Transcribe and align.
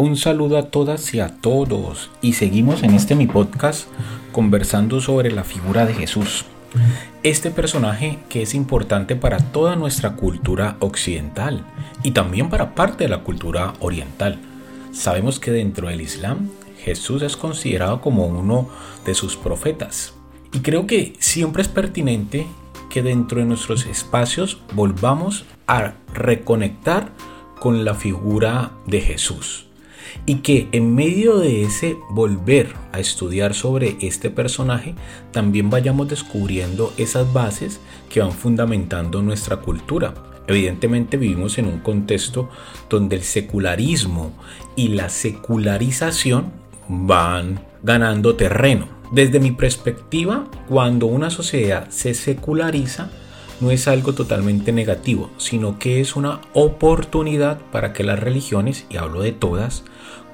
Un 0.00 0.16
saludo 0.16 0.56
a 0.56 0.70
todas 0.70 1.12
y 1.12 1.20
a 1.20 1.28
todos 1.28 2.08
y 2.22 2.32
seguimos 2.32 2.82
en 2.82 2.94
este 2.94 3.14
mi 3.14 3.26
podcast 3.26 3.86
conversando 4.32 5.02
sobre 5.02 5.30
la 5.30 5.44
figura 5.44 5.84
de 5.84 5.92
Jesús. 5.92 6.46
Este 7.22 7.50
personaje 7.50 8.18
que 8.30 8.40
es 8.40 8.54
importante 8.54 9.14
para 9.14 9.36
toda 9.52 9.76
nuestra 9.76 10.16
cultura 10.16 10.78
occidental 10.80 11.66
y 12.02 12.12
también 12.12 12.48
para 12.48 12.74
parte 12.74 13.04
de 13.04 13.10
la 13.10 13.18
cultura 13.18 13.74
oriental. 13.80 14.38
Sabemos 14.90 15.38
que 15.38 15.50
dentro 15.50 15.88
del 15.88 16.00
Islam 16.00 16.48
Jesús 16.82 17.20
es 17.20 17.36
considerado 17.36 18.00
como 18.00 18.24
uno 18.26 18.70
de 19.04 19.12
sus 19.12 19.36
profetas. 19.36 20.14
Y 20.54 20.60
creo 20.60 20.86
que 20.86 21.12
siempre 21.18 21.60
es 21.60 21.68
pertinente 21.68 22.46
que 22.88 23.02
dentro 23.02 23.40
de 23.40 23.44
nuestros 23.44 23.84
espacios 23.84 24.62
volvamos 24.72 25.44
a 25.66 25.92
reconectar 26.14 27.12
con 27.58 27.84
la 27.84 27.94
figura 27.94 28.70
de 28.86 29.02
Jesús 29.02 29.66
y 30.26 30.36
que 30.36 30.68
en 30.72 30.94
medio 30.94 31.38
de 31.38 31.62
ese 31.62 31.96
volver 32.10 32.74
a 32.92 33.00
estudiar 33.00 33.54
sobre 33.54 33.96
este 34.00 34.30
personaje 34.30 34.94
también 35.32 35.70
vayamos 35.70 36.08
descubriendo 36.08 36.92
esas 36.96 37.32
bases 37.32 37.80
que 38.08 38.20
van 38.20 38.32
fundamentando 38.32 39.22
nuestra 39.22 39.56
cultura. 39.58 40.14
Evidentemente 40.46 41.16
vivimos 41.16 41.58
en 41.58 41.66
un 41.66 41.78
contexto 41.78 42.48
donde 42.88 43.16
el 43.16 43.22
secularismo 43.22 44.32
y 44.74 44.88
la 44.88 45.08
secularización 45.08 46.52
van 46.88 47.60
ganando 47.82 48.34
terreno. 48.34 48.88
Desde 49.12 49.40
mi 49.40 49.52
perspectiva, 49.52 50.48
cuando 50.68 51.06
una 51.06 51.30
sociedad 51.30 51.88
se 51.90 52.14
seculariza, 52.14 53.10
no 53.60 53.70
es 53.70 53.88
algo 53.88 54.14
totalmente 54.14 54.72
negativo, 54.72 55.30
sino 55.36 55.78
que 55.78 56.00
es 56.00 56.16
una 56.16 56.40
oportunidad 56.52 57.60
para 57.72 57.92
que 57.92 58.04
las 58.04 58.18
religiones, 58.18 58.86
y 58.90 58.96
hablo 58.96 59.22
de 59.22 59.32
todas, 59.32 59.84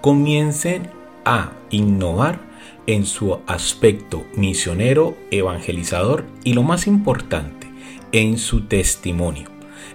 comiencen 0.00 0.90
a 1.24 1.52
innovar 1.70 2.40
en 2.86 3.04
su 3.04 3.40
aspecto 3.46 4.24
misionero, 4.36 5.16
evangelizador 5.30 6.24
y 6.44 6.54
lo 6.54 6.62
más 6.62 6.86
importante, 6.86 7.68
en 8.12 8.38
su 8.38 8.62
testimonio. 8.62 9.48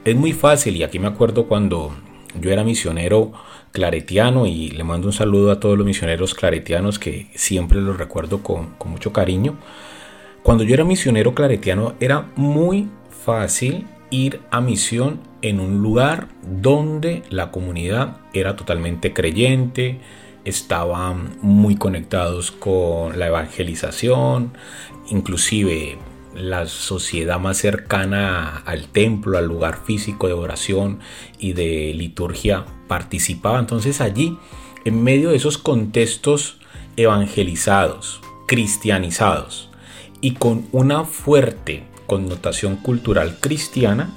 Es 0.03 0.15
muy 0.15 0.33
fácil 0.33 0.75
y 0.75 0.83
aquí 0.83 0.99
me 0.99 1.07
acuerdo 1.07 1.47
cuando 1.47 1.95
yo 2.39 2.51
era 2.51 2.63
misionero 2.63 3.31
claretiano 3.71 4.45
y 4.45 4.69
le 4.71 4.83
mando 4.83 5.07
un 5.07 5.13
saludo 5.13 5.51
a 5.51 5.59
todos 5.59 5.77
los 5.77 5.87
misioneros 5.87 6.33
claretianos 6.33 6.99
que 6.99 7.27
siempre 7.35 7.79
los 7.79 7.97
recuerdo 7.97 8.43
con, 8.43 8.71
con 8.77 8.91
mucho 8.91 9.13
cariño. 9.13 9.57
Cuando 10.43 10.63
yo 10.63 10.73
era 10.73 10.83
misionero 10.83 11.33
claretiano 11.33 11.93
era 11.99 12.29
muy 12.35 12.89
fácil 13.23 13.87
ir 14.09 14.41
a 14.51 14.61
misión 14.61 15.19
en 15.41 15.59
un 15.59 15.81
lugar 15.81 16.27
donde 16.43 17.23
la 17.29 17.51
comunidad 17.51 18.17
era 18.33 18.55
totalmente 18.55 19.13
creyente, 19.13 19.99
estaban 20.45 21.37
muy 21.41 21.75
conectados 21.75 22.51
con 22.51 23.17
la 23.17 23.27
evangelización, 23.27 24.53
inclusive 25.09 25.97
la 26.35 26.67
sociedad 26.67 27.39
más 27.39 27.57
cercana 27.57 28.57
al 28.65 28.87
templo, 28.87 29.37
al 29.37 29.47
lugar 29.47 29.79
físico 29.83 30.27
de 30.27 30.33
oración 30.33 30.99
y 31.39 31.53
de 31.53 31.93
liturgia 31.93 32.65
participaba. 32.87 33.59
Entonces 33.59 34.01
allí, 34.01 34.37
en 34.85 35.03
medio 35.03 35.29
de 35.29 35.37
esos 35.37 35.57
contextos 35.57 36.57
evangelizados, 36.97 38.21
cristianizados 38.47 39.69
y 40.21 40.31
con 40.31 40.67
una 40.71 41.05
fuerte 41.05 41.90
connotación 42.11 42.75
cultural 42.75 43.37
cristiana, 43.39 44.09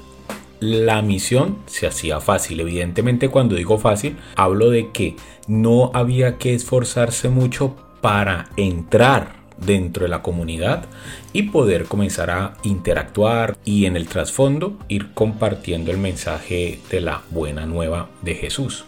la 0.59 1.01
misión 1.01 1.59
se 1.65 1.87
hacía 1.87 2.19
fácil. 2.19 2.59
Evidentemente 2.59 3.29
cuando 3.29 3.55
digo 3.55 3.77
fácil, 3.77 4.17
hablo 4.35 4.69
de 4.69 4.91
que 4.91 5.15
no 5.47 5.91
había 5.93 6.37
que 6.37 6.53
esforzarse 6.53 7.29
mucho 7.29 7.77
para 8.01 8.49
entrar 8.57 9.37
dentro 9.57 10.03
de 10.03 10.09
la 10.09 10.21
comunidad 10.21 10.87
y 11.31 11.43
poder 11.43 11.85
comenzar 11.85 12.31
a 12.31 12.57
interactuar 12.63 13.55
y 13.63 13.85
en 13.85 13.95
el 13.95 14.09
trasfondo 14.09 14.77
ir 14.89 15.13
compartiendo 15.13 15.89
el 15.91 15.97
mensaje 15.97 16.81
de 16.91 16.99
la 16.99 17.21
buena 17.29 17.65
nueva 17.65 18.09
de 18.23 18.35
Jesús. 18.35 18.83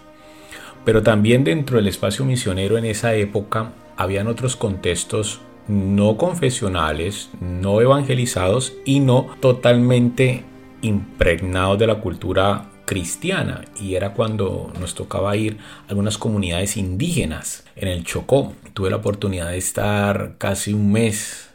Pero 0.84 1.02
también 1.02 1.46
dentro 1.46 1.78
del 1.78 1.88
espacio 1.88 2.26
misionero 2.26 2.78
en 2.78 2.84
esa 2.84 3.16
época 3.16 3.72
habían 3.96 4.28
otros 4.28 4.58
contextos 4.58 5.40
no 5.68 6.18
confesionales, 6.18 7.30
no 7.40 7.82
evangelizados 7.82 8.74
y 8.86 9.00
no 9.00 9.28
totalmente 9.40 10.44
impregnados 10.82 11.80
de 11.80 11.88
la 11.88 12.00
cultura 12.00 12.70
cristiana 12.86 13.66
y 13.80 13.96
era 13.96 14.14
cuando 14.14 14.72
nos 14.80 14.96
tocaba 14.96 15.36
ir 15.36 15.58
a 15.86 15.90
algunas 15.90 16.18
comunidades 16.18 16.78
indígenas 16.78 17.66
en 17.76 17.90
el 17.90 18.04
Chocó. 18.04 18.54
Tuve 18.74 18.90
la 18.90 18.96
oportunidad 18.98 19.50
de 19.50 19.58
estar 19.58 20.36
casi 20.38 20.74
un 20.74 20.92
mes 20.92 21.50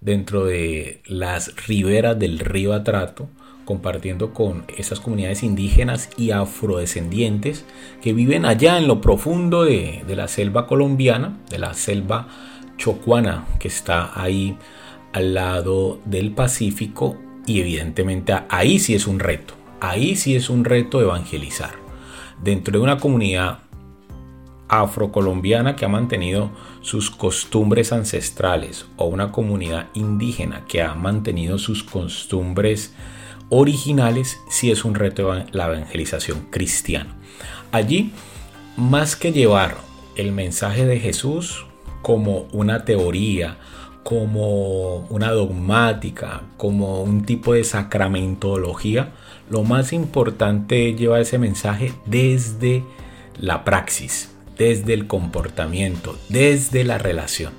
dentro 0.00 0.44
de 0.44 1.00
las 1.06 1.54
riberas 1.66 2.18
del 2.18 2.40
río 2.40 2.74
Atrato 2.74 3.28
compartiendo 3.64 4.32
con 4.32 4.64
esas 4.76 5.00
comunidades 5.00 5.42
indígenas 5.42 6.08
y 6.16 6.30
afrodescendientes 6.30 7.64
que 8.00 8.12
viven 8.12 8.44
allá 8.44 8.78
en 8.78 8.86
lo 8.86 9.00
profundo 9.00 9.64
de, 9.64 10.04
de 10.06 10.16
la 10.16 10.28
selva 10.28 10.66
colombiana, 10.66 11.36
de 11.50 11.58
la 11.58 11.74
selva 11.74 12.28
chocuana 12.76 13.46
que 13.58 13.68
está 13.68 14.12
ahí 14.20 14.56
al 15.12 15.34
lado 15.34 15.98
del 16.04 16.32
Pacífico 16.32 17.16
y 17.46 17.60
evidentemente 17.60 18.34
ahí 18.48 18.78
sí 18.78 18.94
es 18.94 19.06
un 19.06 19.18
reto, 19.18 19.54
ahí 19.80 20.16
sí 20.16 20.36
es 20.36 20.50
un 20.50 20.64
reto 20.64 21.00
evangelizar. 21.00 21.76
Dentro 22.42 22.78
de 22.78 22.84
una 22.84 22.98
comunidad 22.98 23.60
afrocolombiana 24.68 25.76
que 25.76 25.84
ha 25.84 25.88
mantenido 25.88 26.50
sus 26.80 27.10
costumbres 27.10 27.92
ancestrales 27.92 28.86
o 28.96 29.06
una 29.06 29.30
comunidad 29.32 29.86
indígena 29.94 30.64
que 30.66 30.82
ha 30.82 30.94
mantenido 30.94 31.58
sus 31.58 31.82
costumbres 31.82 32.94
originales, 33.48 34.38
sí 34.50 34.70
es 34.70 34.84
un 34.84 34.96
reto 34.96 35.32
la 35.52 35.66
evangelización 35.66 36.48
cristiana. 36.50 37.16
Allí, 37.70 38.12
más 38.76 39.16
que 39.16 39.32
llevar 39.32 39.76
el 40.16 40.32
mensaje 40.32 40.84
de 40.84 40.98
Jesús 40.98 41.66
como 42.06 42.46
una 42.52 42.84
teoría, 42.84 43.56
como 44.04 44.98
una 45.10 45.32
dogmática, 45.32 46.42
como 46.56 47.02
un 47.02 47.24
tipo 47.24 47.54
de 47.54 47.64
sacramentología, 47.64 49.12
lo 49.50 49.64
más 49.64 49.92
importante 49.92 50.88
es 50.88 50.96
llevar 50.96 51.22
ese 51.22 51.38
mensaje 51.38 51.92
desde 52.04 52.84
la 53.40 53.64
praxis, 53.64 54.30
desde 54.56 54.94
el 54.94 55.08
comportamiento, 55.08 56.16
desde 56.28 56.84
la 56.84 56.96
relación. 56.98 57.52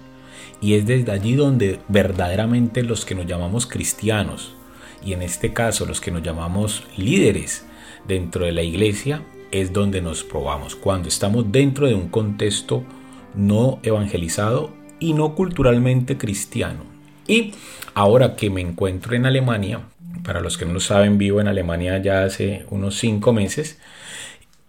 Y 0.62 0.76
es 0.76 0.86
desde 0.86 1.12
allí 1.12 1.36
donde 1.36 1.82
verdaderamente 1.90 2.84
los 2.84 3.04
que 3.04 3.16
nos 3.16 3.26
llamamos 3.26 3.68
cristianos, 3.68 4.54
y 5.04 5.12
en 5.12 5.24
este 5.24 5.52
caso 5.52 5.86
los 5.86 6.00
que 6.00 6.12
nos 6.12 6.24
llamamos 6.24 6.86
líderes 6.96 7.66
dentro 8.08 8.46
de 8.46 8.54
la 8.54 8.64
iglesia, 8.64 9.24
es 9.52 9.74
donde 9.74 10.02
nos 10.02 10.24
probamos, 10.24 10.78
cuando 10.78 11.10
estamos 11.10 11.52
dentro 11.52 11.86
de 11.86 11.96
un 11.96 12.08
contexto 12.08 12.86
no 13.36 13.80
evangelizado 13.84 14.74
y 15.00 15.14
no 15.14 15.36
culturalmente 15.36 16.18
cristiano. 16.18 16.84
Y 17.28 17.54
ahora 17.94 18.36
que 18.36 18.50
me 18.50 18.62
encuentro 18.62 19.16
en 19.16 19.26
Alemania, 19.26 19.82
para 20.24 20.42
los 20.42 20.58
que 20.58 20.66
no 20.66 20.74
lo 20.74 20.80
saben, 20.80 21.18
vivo 21.18 21.42
en 21.42 21.48
Alemania 21.48 22.02
ya 22.02 22.24
hace 22.24 22.66
unos 22.70 22.98
cinco 22.98 23.34
meses, 23.34 23.80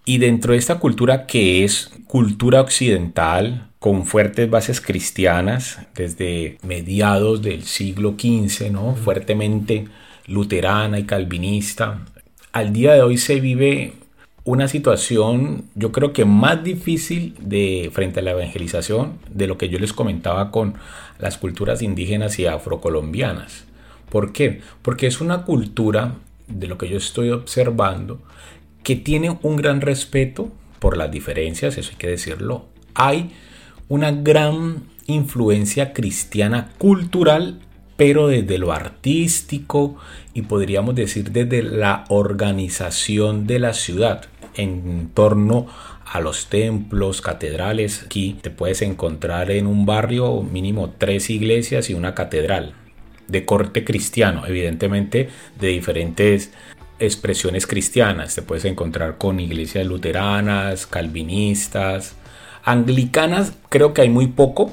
y 0.04 0.18
dentro 0.18 0.52
de 0.52 0.58
esta 0.58 0.78
cultura 0.78 1.26
que 1.26 1.64
es 1.64 1.90
cultura 2.06 2.60
occidental, 2.60 3.68
con 3.78 4.06
fuertes 4.06 4.48
bases 4.50 4.80
cristianas, 4.80 5.78
desde 5.94 6.58
mediados 6.62 7.42
del 7.42 7.64
siglo 7.64 8.16
XV, 8.18 8.70
¿no? 8.72 8.96
fuertemente 8.96 9.86
luterana 10.26 10.98
y 10.98 11.04
calvinista, 11.04 12.00
al 12.52 12.72
día 12.72 12.94
de 12.94 13.02
hoy 13.02 13.18
se 13.18 13.40
vive 13.40 13.92
una 14.48 14.66
situación 14.66 15.64
yo 15.74 15.92
creo 15.92 16.14
que 16.14 16.24
más 16.24 16.64
difícil 16.64 17.34
de 17.38 17.90
frente 17.92 18.20
a 18.20 18.22
la 18.22 18.30
evangelización 18.30 19.18
de 19.30 19.46
lo 19.46 19.58
que 19.58 19.68
yo 19.68 19.78
les 19.78 19.92
comentaba 19.92 20.50
con 20.50 20.72
las 21.18 21.36
culturas 21.36 21.82
indígenas 21.82 22.38
y 22.38 22.46
afrocolombianas. 22.46 23.66
¿Por 24.08 24.32
qué? 24.32 24.62
Porque 24.80 25.06
es 25.06 25.20
una 25.20 25.44
cultura 25.44 26.14
de 26.46 26.66
lo 26.66 26.78
que 26.78 26.88
yo 26.88 26.96
estoy 26.96 27.28
observando 27.28 28.22
que 28.82 28.96
tiene 28.96 29.38
un 29.42 29.56
gran 29.56 29.82
respeto 29.82 30.50
por 30.78 30.96
las 30.96 31.10
diferencias, 31.10 31.76
eso 31.76 31.90
hay 31.90 31.98
que 31.98 32.08
decirlo. 32.08 32.64
Hay 32.94 33.32
una 33.88 34.12
gran 34.12 34.84
influencia 35.06 35.92
cristiana 35.92 36.70
cultural 36.78 37.60
pero 37.98 38.28
desde 38.28 38.58
lo 38.58 38.72
artístico 38.72 39.96
y 40.32 40.42
podríamos 40.42 40.94
decir 40.94 41.32
desde 41.32 41.64
la 41.64 42.04
organización 42.08 43.48
de 43.48 43.58
la 43.58 43.74
ciudad 43.74 44.26
en 44.54 45.10
torno 45.14 45.66
a 46.04 46.20
los 46.20 46.46
templos, 46.46 47.20
catedrales. 47.20 48.02
Aquí 48.04 48.38
te 48.40 48.50
puedes 48.50 48.82
encontrar 48.82 49.50
en 49.50 49.66
un 49.66 49.86
barrio 49.86 50.42
mínimo 50.42 50.94
tres 50.96 51.30
iglesias 51.30 51.90
y 51.90 51.94
una 51.94 52.14
catedral 52.14 52.74
de 53.28 53.44
corte 53.44 53.84
cristiano, 53.84 54.46
evidentemente 54.46 55.28
de 55.60 55.68
diferentes 55.68 56.52
expresiones 56.98 57.66
cristianas. 57.66 58.34
Te 58.34 58.42
puedes 58.42 58.64
encontrar 58.64 59.18
con 59.18 59.38
iglesias 59.38 59.86
luteranas, 59.86 60.86
calvinistas, 60.86 62.16
anglicanas, 62.64 63.52
creo 63.68 63.94
que 63.94 64.02
hay 64.02 64.08
muy 64.08 64.28
poco, 64.28 64.72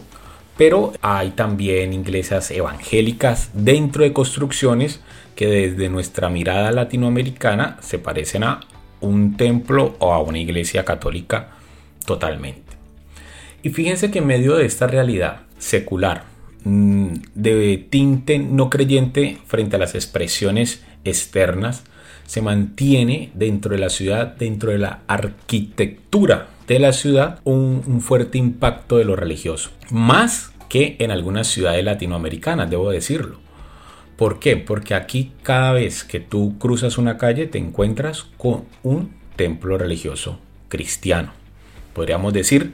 pero 0.57 0.93
hay 1.01 1.31
también 1.31 1.93
iglesias 1.93 2.49
evangélicas 2.51 3.49
dentro 3.53 4.03
de 4.03 4.13
construcciones 4.13 5.01
que 5.35 5.47
desde 5.47 5.89
nuestra 5.89 6.29
mirada 6.29 6.71
latinoamericana 6.71 7.77
se 7.81 7.99
parecen 7.99 8.43
a 8.43 8.61
un 9.05 9.37
templo 9.37 9.95
o 9.99 10.13
a 10.13 10.19
una 10.21 10.39
iglesia 10.39 10.85
católica 10.85 11.49
totalmente. 12.05 12.75
Y 13.63 13.69
fíjense 13.69 14.11
que 14.11 14.19
en 14.19 14.27
medio 14.27 14.55
de 14.55 14.65
esta 14.65 14.87
realidad 14.87 15.41
secular, 15.57 16.23
mm, 16.63 17.07
de 17.33 17.85
tinte 17.89 18.39
no 18.39 18.69
creyente 18.69 19.37
frente 19.47 19.75
a 19.75 19.79
las 19.79 19.95
expresiones 19.95 20.83
externas, 21.03 21.83
se 22.25 22.41
mantiene 22.41 23.31
dentro 23.33 23.71
de 23.71 23.79
la 23.79 23.89
ciudad, 23.89 24.35
dentro 24.35 24.71
de 24.71 24.79
la 24.79 25.01
arquitectura 25.07 26.47
de 26.67 26.79
la 26.79 26.93
ciudad, 26.93 27.39
un, 27.43 27.83
un 27.85 28.01
fuerte 28.01 28.37
impacto 28.37 28.97
de 28.97 29.05
lo 29.05 29.15
religioso. 29.15 29.69
Más 29.91 30.51
que 30.69 30.95
en 30.99 31.11
algunas 31.11 31.47
ciudades 31.47 31.83
latinoamericanas, 31.85 32.69
debo 32.69 32.89
decirlo. 32.89 33.44
¿Por 34.15 34.39
qué? 34.39 34.55
Porque 34.55 34.93
aquí 34.93 35.33
cada 35.43 35.73
vez 35.73 36.03
que 36.03 36.19
tú 36.19 36.57
cruzas 36.57 36.97
una 36.97 37.17
calle 37.17 37.47
te 37.47 37.57
encuentras 37.57 38.23
con 38.37 38.65
un 38.81 39.13
templo 39.35 39.77
religioso 39.77 40.39
cristiano. 40.69 41.33
Podríamos 41.93 42.33
decir 42.33 42.73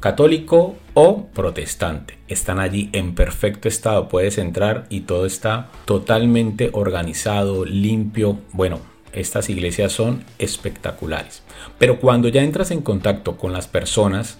católico 0.00 0.76
o 0.92 1.28
protestante. 1.28 2.18
Están 2.28 2.58
allí 2.58 2.90
en 2.92 3.14
perfecto 3.14 3.68
estado. 3.68 4.10
Puedes 4.10 4.36
entrar 4.36 4.84
y 4.90 5.00
todo 5.00 5.24
está 5.24 5.70
totalmente 5.86 6.68
organizado, 6.74 7.64
limpio. 7.64 8.38
Bueno, 8.52 8.80
estas 9.14 9.48
iglesias 9.48 9.92
son 9.92 10.24
espectaculares. 10.38 11.42
Pero 11.78 12.00
cuando 12.00 12.28
ya 12.28 12.42
entras 12.42 12.70
en 12.70 12.82
contacto 12.82 13.38
con 13.38 13.54
las 13.54 13.66
personas 13.66 14.38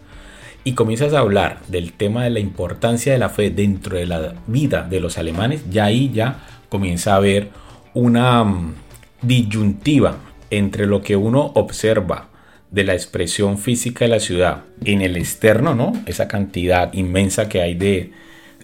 y 0.64 0.72
comienzas 0.72 1.12
a 1.12 1.18
hablar 1.20 1.60
del 1.68 1.92
tema 1.92 2.24
de 2.24 2.30
la 2.30 2.40
importancia 2.40 3.12
de 3.12 3.18
la 3.18 3.28
fe 3.28 3.50
dentro 3.50 3.96
de 3.96 4.06
la 4.06 4.34
vida 4.46 4.82
de 4.82 5.00
los 5.00 5.18
alemanes, 5.18 5.64
ya 5.70 5.84
ahí 5.84 6.10
ya 6.12 6.40
comienza 6.70 7.12
a 7.12 7.16
haber 7.16 7.50
una 7.92 8.42
mm, 8.42 8.74
disyuntiva 9.22 10.16
entre 10.50 10.86
lo 10.86 11.02
que 11.02 11.16
uno 11.16 11.52
observa 11.54 12.28
de 12.70 12.84
la 12.84 12.94
expresión 12.94 13.58
física 13.58 14.04
de 14.04 14.10
la 14.10 14.20
ciudad 14.20 14.64
en 14.84 15.02
el 15.02 15.16
externo, 15.16 15.74
¿no? 15.74 15.92
Esa 16.06 16.26
cantidad 16.26 16.92
inmensa 16.92 17.48
que 17.48 17.62
hay 17.62 17.74
de 17.74 18.12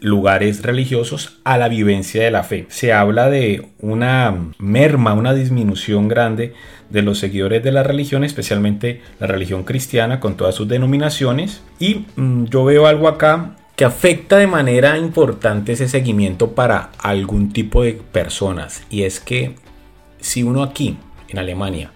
lugares 0.00 0.62
religiosos 0.62 1.38
a 1.44 1.58
la 1.58 1.68
vivencia 1.68 2.22
de 2.22 2.30
la 2.30 2.42
fe. 2.42 2.66
Se 2.68 2.92
habla 2.92 3.28
de 3.28 3.68
una 3.78 4.52
merma, 4.58 5.12
una 5.14 5.34
disminución 5.34 6.08
grande 6.08 6.54
de 6.88 7.02
los 7.02 7.18
seguidores 7.18 7.62
de 7.62 7.72
la 7.72 7.82
religión, 7.82 8.24
especialmente 8.24 9.02
la 9.20 9.26
religión 9.26 9.64
cristiana 9.64 10.18
con 10.18 10.36
todas 10.36 10.54
sus 10.54 10.68
denominaciones. 10.68 11.62
Y 11.78 12.06
mm, 12.16 12.46
yo 12.46 12.64
veo 12.64 12.86
algo 12.86 13.08
acá 13.08 13.56
que 13.76 13.84
afecta 13.84 14.38
de 14.38 14.46
manera 14.46 14.98
importante 14.98 15.72
ese 15.72 15.88
seguimiento 15.88 16.52
para 16.52 16.90
algún 16.98 17.52
tipo 17.52 17.82
de 17.82 17.94
personas. 17.94 18.82
Y 18.90 19.04
es 19.04 19.20
que 19.20 19.54
si 20.20 20.42
uno 20.42 20.62
aquí, 20.62 20.98
en 21.28 21.38
Alemania, 21.38 21.92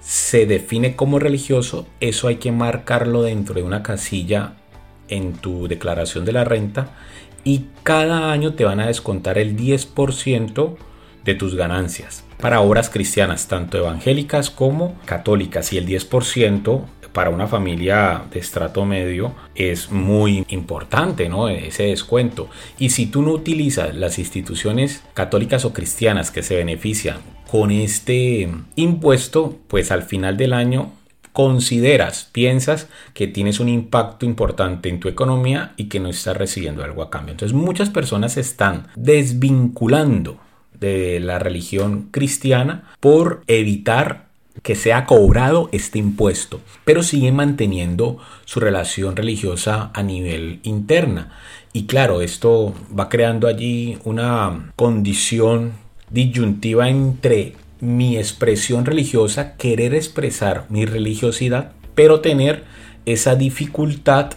se 0.00 0.46
define 0.46 0.96
como 0.96 1.18
religioso, 1.18 1.86
eso 2.00 2.28
hay 2.28 2.36
que 2.36 2.52
marcarlo 2.52 3.22
dentro 3.22 3.54
de 3.54 3.62
una 3.62 3.82
casilla 3.82 4.54
en 5.08 5.34
tu 5.34 5.68
declaración 5.68 6.24
de 6.24 6.32
la 6.32 6.44
renta 6.44 6.90
y 7.44 7.66
cada 7.82 8.32
año 8.32 8.54
te 8.54 8.64
van 8.64 8.80
a 8.80 8.86
descontar 8.86 9.38
el 9.38 9.56
10% 9.56 10.76
de 11.24 11.34
tus 11.34 11.54
ganancias 11.54 12.24
para 12.40 12.60
obras 12.60 12.88
cristianas, 12.88 13.48
tanto 13.48 13.78
evangélicas 13.78 14.50
como 14.50 14.98
católicas, 15.04 15.72
y 15.72 15.78
el 15.78 15.86
10% 15.86 16.84
para 17.12 17.30
una 17.30 17.48
familia 17.48 18.22
de 18.30 18.38
estrato 18.38 18.84
medio 18.84 19.34
es 19.54 19.90
muy 19.90 20.44
importante, 20.48 21.28
¿no? 21.28 21.48
Ese 21.48 21.84
descuento. 21.84 22.48
Y 22.78 22.90
si 22.90 23.06
tú 23.06 23.22
no 23.22 23.32
utilizas 23.32 23.94
las 23.94 24.18
instituciones 24.18 25.02
católicas 25.14 25.64
o 25.64 25.72
cristianas 25.72 26.30
que 26.30 26.42
se 26.42 26.56
benefician 26.56 27.18
con 27.50 27.72
este 27.72 28.48
impuesto, 28.76 29.58
pues 29.66 29.90
al 29.90 30.04
final 30.04 30.36
del 30.36 30.52
año 30.52 30.92
consideras, 31.32 32.28
piensas 32.32 32.88
que 33.14 33.26
tienes 33.26 33.60
un 33.60 33.68
impacto 33.68 34.26
importante 34.26 34.88
en 34.88 35.00
tu 35.00 35.08
economía 35.08 35.72
y 35.76 35.84
que 35.84 36.00
no 36.00 36.08
estás 36.08 36.36
recibiendo 36.36 36.82
algo 36.82 37.02
a 37.02 37.10
cambio. 37.10 37.32
Entonces 37.32 37.56
muchas 37.56 37.90
personas 37.90 38.36
están 38.36 38.88
desvinculando 38.96 40.38
de 40.78 41.20
la 41.20 41.38
religión 41.38 42.08
cristiana 42.10 42.84
por 43.00 43.42
evitar 43.46 44.30
que 44.62 44.74
sea 44.74 45.06
cobrado 45.06 45.68
este 45.72 45.98
impuesto, 45.98 46.60
pero 46.84 47.02
siguen 47.02 47.36
manteniendo 47.36 48.18
su 48.44 48.60
relación 48.60 49.16
religiosa 49.16 49.90
a 49.94 50.02
nivel 50.02 50.60
interna. 50.64 51.32
Y 51.72 51.84
claro, 51.84 52.20
esto 52.20 52.74
va 52.98 53.08
creando 53.08 53.46
allí 53.46 53.98
una 54.04 54.72
condición 54.76 55.72
disyuntiva 56.10 56.88
entre 56.88 57.54
mi 57.80 58.16
expresión 58.16 58.84
religiosa, 58.84 59.56
querer 59.56 59.94
expresar 59.94 60.66
mi 60.68 60.84
religiosidad, 60.84 61.72
pero 61.94 62.20
tener 62.20 62.64
esa 63.06 63.34
dificultad 63.34 64.32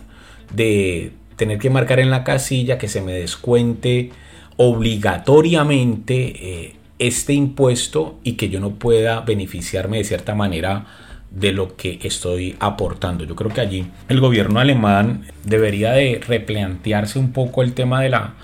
de 0.54 1.12
tener 1.36 1.60
que 1.60 1.70
marcar 1.70 2.00
en 2.00 2.10
la 2.10 2.24
casilla 2.24 2.78
que 2.78 2.88
se 2.88 3.02
me 3.02 3.14
descuente 3.14 4.12
obligatoriamente 4.58 6.16
eh, 6.16 6.76
este 7.00 7.34
impuesto 7.34 8.20
y 8.24 8.34
que 8.34 8.50
yo 8.50 8.60
no 8.60 8.76
pueda 8.76 9.22
beneficiarme 9.22 9.98
de 9.98 10.04
cierta 10.04 10.36
manera 10.36 10.86
de 11.32 11.52
lo 11.52 11.76
que 11.76 12.00
estoy 12.04 12.56
aportando. 12.60 13.24
Yo 13.24 13.36
creo 13.36 13.52
que 13.52 13.62
allí 13.62 13.88
el 14.08 14.20
gobierno 14.20 14.60
alemán 14.60 15.26
debería 15.44 15.92
de 15.94 16.22
replantearse 16.26 17.18
un 17.18 17.32
poco 17.34 17.64
el 17.64 17.74
tema 17.74 18.02
de 18.02 18.10
la, 18.10 18.36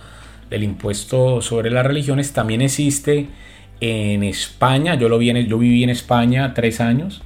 del 0.50 0.64
impuesto 0.64 1.42
sobre 1.42 1.70
las 1.70 1.86
religiones. 1.86 2.34
También 2.34 2.62
existe 2.62 3.28
en 3.82 4.24
España, 4.24 4.96
yo, 4.96 5.10
lo 5.10 5.18
vi 5.18 5.32
yo 5.46 5.58
viví 5.58 5.84
en 5.84 5.90
España 5.90 6.54
tres 6.54 6.82
años, 6.82 7.22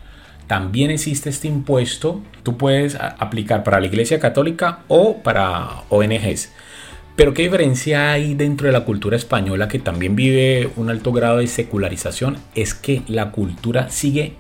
también 0.48 0.92
existe 0.92 1.30
este 1.30 1.48
impuesto. 1.48 2.22
Tú 2.44 2.58
puedes 2.58 2.96
aplicar 2.96 3.64
para 3.64 3.80
la 3.80 3.88
Iglesia 3.88 4.20
Católica 4.20 4.80
o 4.88 5.18
para 5.24 5.84
ONGs. 5.90 6.52
Pero 7.16 7.34
¿qué 7.34 7.44
diferencia 7.44 8.12
hay 8.12 8.34
dentro 8.34 8.68
de 8.68 8.74
la 8.74 8.86
cultura 8.86 9.16
española 9.16 9.68
que 9.68 9.80
también 9.80 10.16
vive 10.16 10.70
un 10.76 10.90
alto 10.90 11.12
grado 11.12 11.38
de 11.38 11.48
secularización? 11.48 12.38
Es 12.56 12.74
que 12.74 13.04
la 13.08 13.32
cultura 13.32 13.90
sigue 13.90 14.34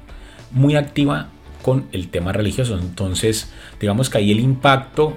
muy 0.51 0.75
activa 0.75 1.29
con 1.61 1.87
el 1.91 2.09
tema 2.09 2.31
religioso. 2.31 2.77
Entonces, 2.77 3.53
digamos 3.79 4.09
que 4.09 4.17
ahí 4.17 4.31
el 4.31 4.39
impacto 4.39 5.13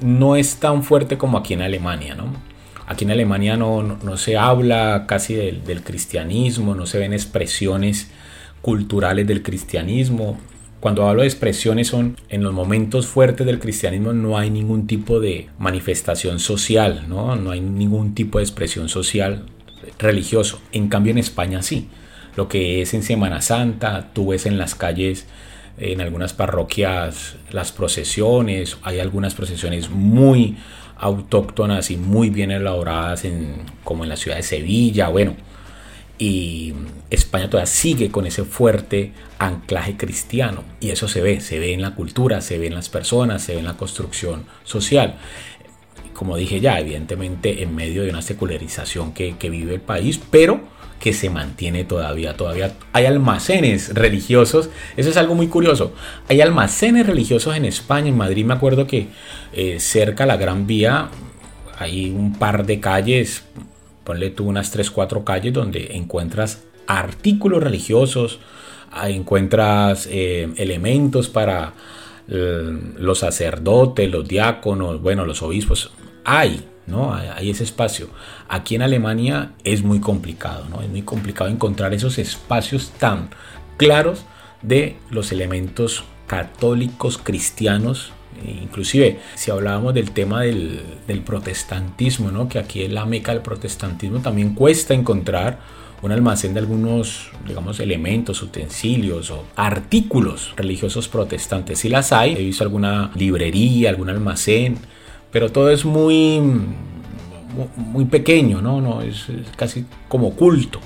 no 0.00 0.36
es 0.36 0.56
tan 0.56 0.82
fuerte 0.82 1.18
como 1.18 1.38
aquí 1.38 1.54
en 1.54 1.62
Alemania, 1.62 2.14
¿no? 2.14 2.49
Aquí 2.90 3.04
en 3.04 3.12
Alemania 3.12 3.56
no, 3.56 4.16
se 4.16 4.36
habla 4.36 5.04
casi 5.06 5.36
del, 5.36 5.82
cristianismo, 5.84 6.74
no 6.74 6.86
se 6.86 6.98
ven 6.98 7.12
expresiones 7.12 8.10
culturales 8.62 9.28
del 9.28 9.44
cristianismo. 9.44 10.40
Cuando 10.80 11.08
hablo 11.08 11.22
de 11.22 11.28
expresiones 11.28 11.86
son 11.86 12.16
en 12.30 12.42
los 12.42 12.52
momentos 12.52 13.06
fuertes 13.06 13.46
del 13.46 13.60
cristianismo 13.60 14.12
no 14.12 14.36
hay 14.36 14.50
ningún 14.50 14.88
tipo 14.88 15.20
de 15.20 15.50
manifestación 15.56 16.40
social, 16.40 17.04
no, 17.08 17.36
no 17.36 17.52
hay 17.52 17.60
ningún 17.60 18.12
tipo 18.16 18.38
de 18.38 18.44
expresión 18.44 18.88
social 18.88 19.44
religioso. 20.00 20.60
En 20.72 20.88
cambio 20.88 21.12
en 21.12 21.18
España 21.18 21.62
sí. 21.62 21.86
Lo 22.34 22.48
que 22.48 22.82
es 22.82 22.92
en 22.92 23.04
Semana 23.04 23.40
Santa, 23.40 24.10
tú 24.12 24.30
ves 24.30 24.46
en 24.46 24.58
las 24.58 24.74
calles 24.74 25.28
en 25.78 26.00
algunas 26.00 26.32
parroquias 26.32 27.36
las 27.52 27.70
procesiones, 27.70 28.78
hay 28.82 28.98
algunas 28.98 29.36
procesiones 29.36 29.90
muy 29.90 30.56
autóctonas 31.00 31.90
y 31.90 31.96
muy 31.96 32.30
bien 32.30 32.50
elaboradas 32.50 33.24
en, 33.24 33.62
como 33.84 34.04
en 34.04 34.10
la 34.10 34.16
ciudad 34.16 34.36
de 34.36 34.42
Sevilla, 34.42 35.08
bueno, 35.08 35.34
y 36.18 36.74
España 37.08 37.48
todavía 37.48 37.66
sigue 37.66 38.10
con 38.10 38.26
ese 38.26 38.44
fuerte 38.44 39.12
anclaje 39.38 39.96
cristiano 39.96 40.62
y 40.78 40.90
eso 40.90 41.08
se 41.08 41.22
ve, 41.22 41.40
se 41.40 41.58
ve 41.58 41.72
en 41.72 41.80
la 41.80 41.94
cultura, 41.94 42.42
se 42.42 42.58
ve 42.58 42.66
en 42.66 42.74
las 42.74 42.90
personas, 42.90 43.42
se 43.42 43.54
ve 43.54 43.60
en 43.60 43.64
la 43.64 43.78
construcción 43.78 44.44
social. 44.64 45.16
Como 46.12 46.36
dije 46.36 46.60
ya, 46.60 46.78
evidentemente 46.78 47.62
en 47.62 47.74
medio 47.74 48.02
de 48.02 48.10
una 48.10 48.20
secularización 48.20 49.14
que, 49.14 49.38
que 49.38 49.48
vive 49.48 49.74
el 49.74 49.80
país, 49.80 50.20
pero 50.30 50.60
que 51.00 51.12
se 51.12 51.30
mantiene 51.30 51.82
todavía. 51.84 52.36
Todavía 52.36 52.74
hay 52.92 53.06
almacenes 53.06 53.94
religiosos. 53.94 54.70
Eso 54.96 55.10
es 55.10 55.16
algo 55.16 55.34
muy 55.34 55.48
curioso. 55.48 55.92
Hay 56.28 56.40
almacenes 56.42 57.06
religiosos 57.06 57.56
en 57.56 57.64
España. 57.64 58.08
En 58.08 58.16
Madrid 58.16 58.44
me 58.44 58.54
acuerdo 58.54 58.86
que 58.86 59.08
eh, 59.52 59.80
cerca 59.80 60.24
a 60.24 60.26
la 60.26 60.36
Gran 60.36 60.66
Vía 60.66 61.08
hay 61.78 62.10
un 62.10 62.34
par 62.38 62.66
de 62.66 62.78
calles, 62.78 63.44
ponle 64.04 64.28
tú 64.28 64.46
unas 64.46 64.70
3, 64.70 64.90
4 64.90 65.24
calles 65.24 65.54
donde 65.54 65.96
encuentras 65.96 66.64
artículos 66.86 67.62
religiosos, 67.62 68.38
encuentras 69.04 70.06
eh, 70.10 70.52
elementos 70.56 71.28
para 71.28 71.72
los 72.28 73.18
sacerdotes, 73.18 74.08
los 74.08 74.28
diáconos, 74.28 75.02
bueno, 75.02 75.26
los 75.26 75.42
obispos. 75.42 75.90
Hay 76.24 76.62
¿no? 76.86 77.14
Hay 77.14 77.50
ese 77.50 77.64
espacio. 77.64 78.08
Aquí 78.48 78.74
en 78.74 78.82
Alemania 78.82 79.52
es 79.64 79.82
muy 79.82 80.00
complicado, 80.00 80.66
¿no? 80.68 80.82
Es 80.82 80.88
muy 80.88 81.02
complicado 81.02 81.50
encontrar 81.50 81.94
esos 81.94 82.18
espacios 82.18 82.90
tan 82.98 83.30
claros 83.76 84.24
de 84.62 84.96
los 85.10 85.32
elementos 85.32 86.04
católicos 86.26 87.18
cristianos 87.18 88.12
inclusive 88.44 89.18
si 89.34 89.50
hablábamos 89.50 89.94
del 89.94 90.12
tema 90.12 90.42
del, 90.42 90.82
protestantismo, 91.24 92.30
¿no? 92.30 92.48
que 92.48 92.58
aquí 92.58 92.82
es 92.82 92.92
la 92.92 93.04
meca 93.04 93.32
del 93.32 93.42
protestantismo, 93.42 94.20
también 94.20 94.54
cuesta 94.54 94.94
encontrar 94.94 95.58
un 96.02 96.12
almacén 96.12 96.54
de 96.54 96.60
algunos, 96.60 97.30
digamos, 97.46 97.78
elementos, 97.78 98.42
utensilios 98.42 99.30
o 99.30 99.44
artículos 99.54 100.54
religiosos 100.56 101.08
protestantes. 101.08 101.80
Si 101.80 101.90
las 101.90 102.12
hay, 102.12 102.32
he 102.32 102.42
visto 102.42 102.64
alguna 102.64 103.10
librería, 103.14 103.90
algún 103.90 104.08
almacén, 104.08 104.78
pero 105.30 105.50
todo 105.50 105.70
es 105.70 105.84
muy, 105.84 106.40
muy 107.76 108.04
pequeño, 108.06 108.60
¿no? 108.60 108.80
no 108.80 109.02
es, 109.02 109.26
casi 109.56 109.84
como 110.08 110.34
culto. 110.34 110.80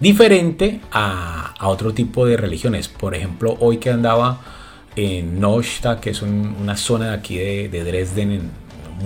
Diferente 0.00 0.80
a, 0.92 1.54
a 1.58 1.68
otro 1.68 1.92
tipo 1.92 2.24
de 2.24 2.36
religiones. 2.36 2.88
Por 2.88 3.14
ejemplo, 3.14 3.56
hoy 3.60 3.78
que 3.78 3.90
andaba 3.90 4.40
en 4.98 5.40
Neustadt, 5.40 6.00
que 6.00 6.10
es 6.10 6.22
una 6.22 6.76
zona 6.76 7.10
de 7.10 7.14
aquí 7.14 7.36
de, 7.38 7.84
Dresden 7.84 8.50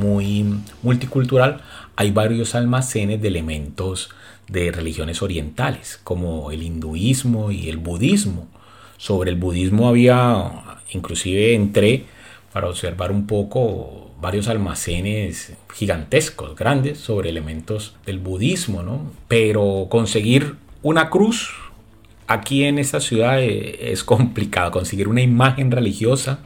muy 0.01 0.47
multicultural, 0.83 1.61
hay 1.97 2.11
varios 2.11 2.55
almacenes 2.55 3.21
de 3.21 3.29
elementos 3.29 4.11
de 4.49 4.73
religiones 4.73 5.23
orientales, 5.23 6.01
como 6.03 6.51
el 6.51 6.63
hinduismo 6.63 7.51
y 7.51 7.69
el 7.69 7.77
budismo. 7.77 8.49
Sobre 8.97 9.31
el 9.31 9.37
budismo 9.37 9.89
había, 9.89 10.51
inclusive 10.93 11.55
entré 11.55 12.07
para 12.53 12.69
observar 12.69 13.11
un 13.11 13.27
poco 13.27 14.11
varios 14.21 14.49
almacenes 14.49 15.55
gigantescos, 15.73 16.55
grandes, 16.55 16.99
sobre 16.99 17.31
elementos 17.31 17.97
del 18.07 18.19
budismo, 18.19 18.83
¿no? 18.83 19.11
Pero 19.29 19.87
conseguir 19.91 20.57
una 20.83 21.11
cruz 21.11 21.51
aquí 22.27 22.65
en 22.65 22.79
esta 22.79 23.01
ciudad 23.01 23.41
eh, 23.41 23.93
es 23.93 24.05
complicado 24.05 24.71
conseguir 24.71 25.09
una 25.09 25.23
imagen 25.23 25.71
religiosa 25.71 26.41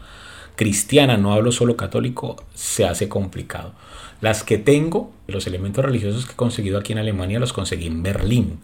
cristiana, 0.57 1.17
no 1.19 1.35
hablo 1.35 1.53
solo 1.53 1.77
católico, 1.77 2.37
se 2.55 2.87
hace 2.87 3.09
complicado. 3.09 3.73
Las 4.21 4.43
que 4.43 4.57
tengo, 4.57 5.13
los 5.27 5.47
elementos 5.47 5.85
religiosos 5.85 6.25
que 6.25 6.33
he 6.33 6.37
conseguido 6.37 6.79
aquí 6.79 6.93
en 6.93 6.99
Alemania, 6.99 7.39
los 7.39 7.53
conseguí 7.53 7.87
en 7.87 8.03
Berlín, 8.03 8.59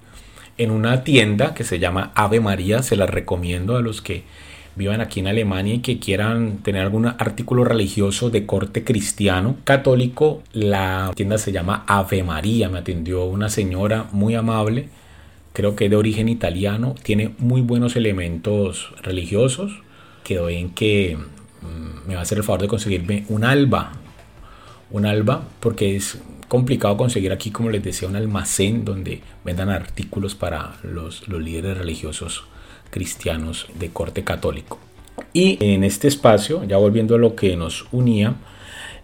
en 0.56 0.70
una 0.70 1.04
tienda 1.04 1.54
que 1.54 1.64
se 1.64 1.78
llama 1.78 2.12
Ave 2.14 2.40
María, 2.40 2.82
se 2.82 2.96
las 2.96 3.10
recomiendo 3.10 3.76
a 3.76 3.82
los 3.82 4.00
que 4.00 4.24
vivan 4.76 5.00
aquí 5.00 5.20
en 5.20 5.26
Alemania 5.26 5.74
y 5.74 5.78
que 5.80 5.98
quieran 5.98 6.58
tener 6.58 6.82
algún 6.82 7.06
artículo 7.06 7.64
religioso 7.64 8.30
de 8.30 8.46
corte 8.46 8.84
cristiano, 8.84 9.56
católico, 9.64 10.42
la 10.52 11.12
tienda 11.14 11.38
se 11.38 11.52
llama 11.52 11.84
Ave 11.86 12.22
María, 12.22 12.68
me 12.68 12.78
atendió 12.78 13.24
una 13.24 13.48
señora 13.48 14.06
muy 14.12 14.34
amable, 14.34 14.88
creo 15.52 15.76
que 15.76 15.88
de 15.88 15.96
origen 15.96 16.28
italiano, 16.28 16.94
tiene 17.02 17.34
muy 17.38 17.60
buenos 17.60 17.96
elementos 17.96 18.92
religiosos. 19.02 19.82
Quedó 20.24 20.48
en 20.48 20.70
que 20.70 21.16
mm, 21.16 22.08
me 22.08 22.14
va 22.14 22.20
a 22.20 22.22
hacer 22.22 22.38
el 22.38 22.44
favor 22.44 22.62
de 22.62 22.68
conseguirme 22.68 23.24
un 23.28 23.44
alba, 23.44 23.92
un 24.90 25.04
alba, 25.04 25.44
porque 25.60 25.96
es 25.96 26.18
complicado 26.48 26.96
conseguir 26.96 27.32
aquí, 27.32 27.50
como 27.50 27.70
les 27.70 27.82
decía, 27.82 28.08
un 28.08 28.16
almacén 28.16 28.84
donde 28.84 29.22
vendan 29.44 29.68
artículos 29.68 30.34
para 30.34 30.76
los, 30.82 31.28
los 31.28 31.42
líderes 31.42 31.76
religiosos 31.76 32.44
cristianos 32.92 33.66
de 33.80 33.88
corte 33.88 34.22
católico. 34.22 34.78
Y 35.32 35.58
en 35.60 35.82
este 35.82 36.06
espacio, 36.06 36.62
ya 36.64 36.76
volviendo 36.76 37.14
a 37.14 37.18
lo 37.18 37.34
que 37.34 37.56
nos 37.56 37.86
unía, 37.90 38.34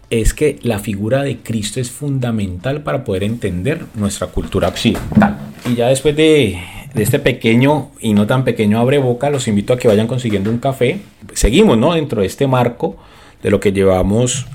es 0.09 0.33
que 0.33 0.59
la 0.61 0.79
figura 0.79 1.23
de 1.23 1.37
Cristo 1.37 1.79
es 1.79 1.91
fundamental 1.91 2.83
para 2.83 3.03
poder 3.03 3.23
entender 3.23 3.85
nuestra 3.95 4.27
cultura 4.27 4.67
occidental. 4.69 5.37
Y 5.69 5.75
ya 5.75 5.87
después 5.87 6.15
de, 6.15 6.59
este 6.95 7.19
pequeño 7.19 7.89
y 7.99 8.13
no 8.13 8.27
tan 8.27 8.43
pequeño 8.43 8.79
abre 8.79 8.99
boca, 8.99 9.29
los 9.29 9.47
invito 9.47 9.73
a 9.73 9.77
que 9.77 9.87
vayan 9.87 10.07
consiguiendo 10.07 10.51
un 10.51 10.59
café. 10.59 11.01
Seguimos 11.33 11.77
¿no? 11.77 11.93
dentro 11.93 12.21
de 12.21 12.27
este 12.27 12.47
marco 12.47 12.97
de 13.41 13.49
lo 13.49 13.59
que 13.59 13.71
llevamos 13.71 14.45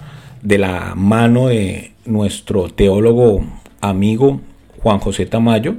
de 0.43 0.59
la 0.59 0.95
mano 0.95 1.49
de 1.49 1.93
nuestro 2.05 2.69
teólogo 2.69 3.45
amigo 3.81 4.41
Juan 4.83 4.99
José 4.99 5.27
Tamayo 5.27 5.77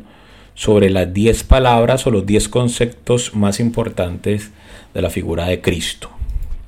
sobre 0.55 0.89
las 0.89 1.13
10 1.13 1.43
palabras 1.43 2.07
o 2.07 2.11
los 2.11 2.25
10 2.25 2.49
conceptos 2.49 3.35
más 3.35 3.59
importantes 3.59 4.51
de 4.93 5.01
la 5.01 5.09
figura 5.09 5.45
de 5.45 5.61
Cristo. 5.61 6.09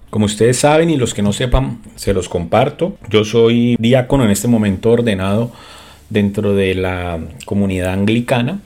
Como 0.09 0.25
ustedes 0.25 0.59
saben 0.59 0.89
y 0.89 0.97
los 0.97 1.13
que 1.13 1.21
no 1.21 1.33
sepan, 1.33 1.79
se 1.95 2.13
los 2.13 2.29
comparto. 2.29 2.97
Yo 3.09 3.25
soy 3.25 3.75
diácono 3.79 4.23
en 4.23 4.31
este 4.31 4.47
momento 4.47 4.91
ordenado 4.91 5.51
dentro 6.09 6.53
de 6.53 6.75
la 6.75 7.19
comunidad 7.45 7.93
anglicana 7.93 8.59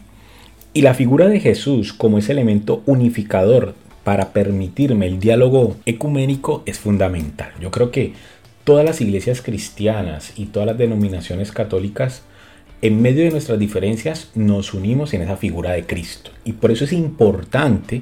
y 0.74 0.82
la 0.82 0.94
figura 0.94 1.28
de 1.28 1.40
Jesús 1.40 1.94
como 1.94 2.18
ese 2.18 2.32
elemento 2.32 2.84
unificador 2.86 3.76
para 4.04 4.34
permitirme 4.34 5.08
el 5.08 5.20
diálogo 5.20 5.76
ecuménico 5.86 6.64
es 6.66 6.80
fundamental. 6.80 7.52
Yo 7.60 7.72
creo 7.72 7.92
que 7.92 8.14
todas 8.64 8.86
las 8.86 9.02
iglesias 9.02 9.42
cristianas 9.42 10.34
y 10.36 10.46
todas 10.46 10.68
las 10.68 10.78
denominaciones 10.78 11.52
católicas 11.52 12.24
en 12.82 13.02
medio 13.02 13.24
de 13.24 13.32
nuestras 13.32 13.60
diferencias 13.60 14.30
nos 14.34 14.74
unimos 14.74 15.14
en 15.14 15.22
esa 15.22 15.38
figura 15.38 15.72
de 15.72 15.86
Cristo. 15.86 16.32
Y 16.44 16.54
por 16.54 16.72
eso 16.72 16.86
es 16.86 16.94
importante 16.94 18.02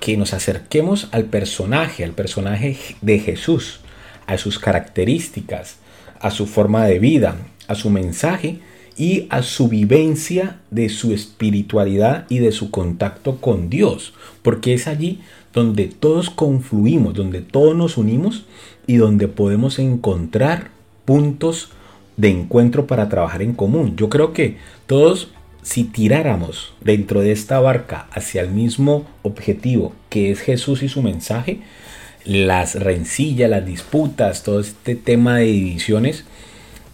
que 0.00 0.16
nos 0.16 0.34
acerquemos 0.34 1.08
al 1.12 1.26
personaje, 1.26 2.04
al 2.04 2.10
personaje 2.10 2.76
de 3.00 3.18
Jesús, 3.20 3.80
a 4.26 4.36
sus 4.36 4.58
características, 4.58 5.78
a 6.20 6.30
su 6.30 6.46
forma 6.46 6.86
de 6.86 6.98
vida, 6.98 7.36
a 7.68 7.76
su 7.76 7.88
mensaje 7.90 8.58
y 8.96 9.26
a 9.30 9.42
su 9.42 9.68
vivencia 9.68 10.58
de 10.70 10.88
su 10.88 11.12
espiritualidad 11.12 12.26
y 12.28 12.38
de 12.38 12.50
su 12.50 12.70
contacto 12.70 13.40
con 13.40 13.70
Dios, 13.70 14.14
porque 14.42 14.74
es 14.74 14.88
allí 14.88 15.20
donde 15.52 15.86
todos 15.86 16.30
confluimos, 16.30 17.14
donde 17.14 17.42
todos 17.42 17.76
nos 17.76 17.96
unimos 17.96 18.44
y 18.86 18.96
donde 18.96 19.28
podemos 19.28 19.78
encontrar 19.78 20.70
puntos 21.04 21.70
de 22.16 22.30
encuentro 22.30 22.86
para 22.86 23.08
trabajar 23.08 23.42
en 23.42 23.52
común. 23.52 23.96
Yo 23.96 24.08
creo 24.08 24.32
que 24.32 24.56
todos 24.86 25.30
si 25.62 25.82
tiráramos 25.82 26.74
dentro 26.80 27.22
de 27.22 27.32
esta 27.32 27.58
barca 27.58 28.06
hacia 28.12 28.40
el 28.40 28.50
mismo 28.50 29.04
objetivo 29.22 29.92
que 30.08 30.30
es 30.30 30.40
Jesús 30.40 30.84
y 30.84 30.88
su 30.88 31.02
mensaje, 31.02 31.58
las 32.24 32.76
rencillas, 32.76 33.50
las 33.50 33.66
disputas, 33.66 34.44
todo 34.44 34.60
este 34.60 34.94
tema 34.94 35.38
de 35.38 35.46
divisiones, 35.46 36.24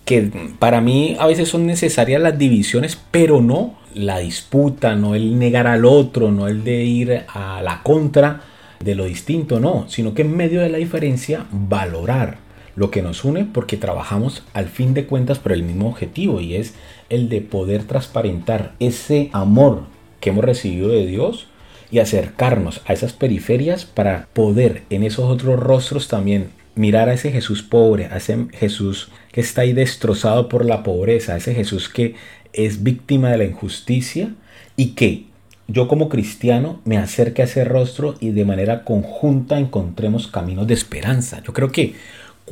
que 0.07 0.31
para 0.59 0.81
mí 0.81 1.17
a 1.19 1.27
veces 1.27 1.51
son 1.51 1.67
necesarias 1.67 2.21
las 2.23 2.39
divisiones, 2.39 2.99
pero 3.11 3.43
no 3.43 3.79
la 3.95 4.19
disputa, 4.19 4.97
no 4.97 5.15
el 5.15 5.39
negar 5.39 5.67
al 5.67 5.85
otro, 5.85 6.31
no 6.31 6.49
el 6.49 6.65
de 6.65 6.85
ir 6.85 7.25
a 7.29 7.61
la 7.63 7.83
contra 7.83 8.41
de 8.83 8.95
lo 8.95 9.05
distinto, 9.05 9.61
no, 9.61 9.85
sino 9.89 10.15
que 10.15 10.23
en 10.23 10.35
medio 10.35 10.61
de 10.61 10.71
la 10.71 10.79
diferencia 10.79 11.47
valorar 11.51 12.39
lo 12.77 12.91
que 12.91 13.03
nos 13.03 13.25
une 13.25 13.45
porque 13.45 13.77
trabajamos 13.77 14.43
al 14.55 14.69
fin 14.69 14.95
de 14.95 15.07
cuentas 15.07 15.39
por 15.39 15.53
el 15.53 15.63
mismo 15.63 15.89
objetivo 15.89 16.41
y 16.41 16.57
es 16.57 16.75
el 17.11 17.29
de 17.29 17.41
poder 17.41 17.85
transparentar 17.85 18.75
ese 18.81 19.31
amor 19.33 19.85
que 20.21 20.31
hemos 20.31 20.45
recibido 20.45 20.89
de 20.89 21.07
Dios 21.07 21.49
y 21.91 21.99
acercarnos 21.99 22.81
a 22.87 22.95
esas 22.95 23.13
periferias 23.13 23.85
para 23.85 24.27
poder 24.33 24.85
en 24.89 25.03
esos 25.03 25.27
otros 25.27 25.61
rostros 25.61 26.09
también 26.09 26.51
mirar 26.75 27.11
a 27.11 27.15
ese 27.15 27.31
Jesús 27.31 27.63
pobre, 27.63 28.07
a 28.07 28.17
ese 28.17 28.47
Jesús 28.53 29.11
que 29.31 29.43
está 29.43 29.63
ahí 29.63 29.75
destrozado 29.75 30.49
por 30.49 30.65
la 30.65 30.83
pobreza, 30.83 31.35
a 31.35 31.37
ese 31.37 31.55
Jesús 31.55 31.91
que 31.91 32.15
es 32.55 32.83
víctima 32.83 33.31
de 33.31 33.39
la 33.39 33.45
injusticia 33.45 34.35
y 34.77 34.91
que 34.95 35.27
yo 35.69 35.89
como 35.89 36.09
cristiano 36.09 36.81
me 36.85 36.99
acerque 36.99 37.43
a 37.43 37.45
ese 37.45 37.65
rostro 37.65 38.15
y 38.21 38.31
de 38.31 38.45
manera 38.45 38.85
conjunta 38.85 39.59
encontremos 39.59 40.29
caminos 40.29 40.67
de 40.67 40.75
esperanza. 40.75 41.43
Yo 41.47 41.53
creo 41.53 41.71
que 41.71 41.95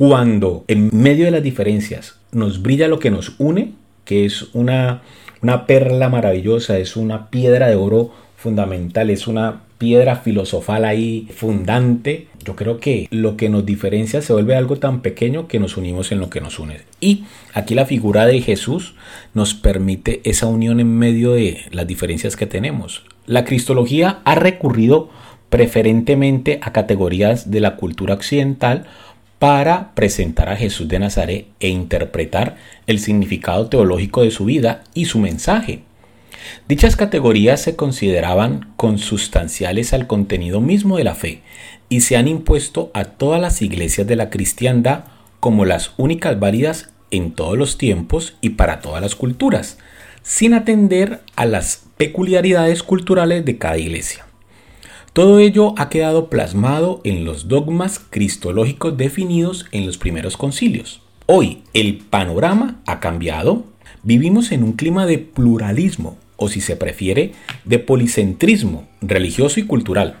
cuando 0.01 0.65
en 0.67 0.89
medio 0.91 1.25
de 1.25 1.31
las 1.31 1.43
diferencias 1.43 2.15
nos 2.31 2.63
brilla 2.63 2.87
lo 2.87 2.97
que 2.97 3.11
nos 3.11 3.35
une, 3.37 3.73
que 4.03 4.25
es 4.25 4.47
una, 4.53 5.03
una 5.43 5.67
perla 5.67 6.09
maravillosa, 6.09 6.79
es 6.79 6.95
una 6.95 7.29
piedra 7.29 7.67
de 7.67 7.75
oro 7.75 8.11
fundamental, 8.35 9.11
es 9.11 9.27
una 9.27 9.61
piedra 9.77 10.15
filosofal 10.15 10.85
ahí 10.85 11.27
fundante. 11.35 12.29
Yo 12.43 12.55
creo 12.55 12.79
que 12.79 13.07
lo 13.11 13.37
que 13.37 13.49
nos 13.49 13.63
diferencia 13.63 14.23
se 14.23 14.33
vuelve 14.33 14.55
algo 14.55 14.77
tan 14.77 15.03
pequeño 15.03 15.47
que 15.47 15.59
nos 15.59 15.77
unimos 15.77 16.11
en 16.11 16.19
lo 16.19 16.31
que 16.31 16.41
nos 16.41 16.57
une. 16.57 16.81
Y 16.99 17.25
aquí 17.53 17.75
la 17.75 17.85
figura 17.85 18.25
de 18.25 18.41
Jesús 18.41 18.95
nos 19.35 19.53
permite 19.53 20.21
esa 20.23 20.47
unión 20.47 20.79
en 20.79 20.97
medio 20.97 21.33
de 21.33 21.59
las 21.69 21.85
diferencias 21.85 22.35
que 22.35 22.47
tenemos. 22.47 23.03
La 23.27 23.45
cristología 23.45 24.21
ha 24.25 24.33
recurrido 24.33 25.11
preferentemente 25.51 26.59
a 26.63 26.71
categorías 26.71 27.51
de 27.51 27.59
la 27.59 27.75
cultura 27.75 28.15
occidental 28.15 28.87
para 29.41 29.95
presentar 29.95 30.49
a 30.49 30.55
Jesús 30.55 30.87
de 30.87 30.99
Nazaret 30.99 31.47
e 31.59 31.69
interpretar 31.69 32.57
el 32.85 32.99
significado 32.99 33.69
teológico 33.69 34.21
de 34.21 34.29
su 34.29 34.45
vida 34.45 34.83
y 34.93 35.05
su 35.05 35.17
mensaje. 35.17 35.81
Dichas 36.67 36.95
categorías 36.95 37.59
se 37.59 37.75
consideraban 37.75 38.71
consustanciales 38.75 39.93
al 39.93 40.05
contenido 40.05 40.61
mismo 40.61 40.97
de 40.97 41.05
la 41.05 41.15
fe 41.15 41.41
y 41.89 42.01
se 42.01 42.17
han 42.17 42.27
impuesto 42.27 42.91
a 42.93 43.05
todas 43.05 43.41
las 43.41 43.63
iglesias 43.63 44.05
de 44.05 44.15
la 44.15 44.29
cristiandad 44.29 45.05
como 45.39 45.65
las 45.65 45.93
únicas 45.97 46.39
válidas 46.39 46.91
en 47.09 47.31
todos 47.31 47.57
los 47.57 47.79
tiempos 47.79 48.35
y 48.41 48.49
para 48.51 48.79
todas 48.79 49.01
las 49.01 49.15
culturas, 49.15 49.79
sin 50.21 50.53
atender 50.53 51.21
a 51.35 51.45
las 51.45 51.85
peculiaridades 51.97 52.83
culturales 52.83 53.43
de 53.43 53.57
cada 53.57 53.79
iglesia. 53.79 54.23
Todo 55.13 55.39
ello 55.39 55.73
ha 55.77 55.89
quedado 55.89 56.29
plasmado 56.29 57.01
en 57.03 57.25
los 57.25 57.49
dogmas 57.49 57.99
cristológicos 57.99 58.95
definidos 58.95 59.65
en 59.73 59.85
los 59.85 59.97
primeros 59.97 60.37
concilios. 60.37 61.01
Hoy 61.25 61.63
el 61.73 61.97
panorama 61.97 62.79
ha 62.85 63.01
cambiado. 63.01 63.65
Vivimos 64.03 64.53
en 64.53 64.63
un 64.63 64.71
clima 64.71 65.05
de 65.05 65.17
pluralismo, 65.17 66.17
o 66.37 66.47
si 66.47 66.61
se 66.61 66.77
prefiere, 66.77 67.33
de 67.65 67.77
policentrismo 67.77 68.87
religioso 69.01 69.59
y 69.59 69.63
cultural. 69.63 70.15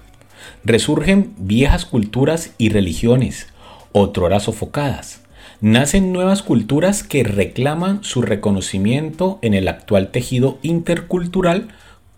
Resurgen 0.65 1.35
viejas 1.37 1.85
culturas 1.85 2.53
y 2.57 2.67
religiones, 2.67 3.47
otrora 3.93 4.41
sofocadas. 4.41 5.21
Nacen 5.61 6.11
nuevas 6.11 6.41
culturas 6.41 7.03
que 7.03 7.23
reclaman 7.23 8.03
su 8.03 8.21
reconocimiento 8.21 9.39
en 9.41 9.53
el 9.53 9.69
actual 9.69 10.11
tejido 10.11 10.59
intercultural 10.63 11.69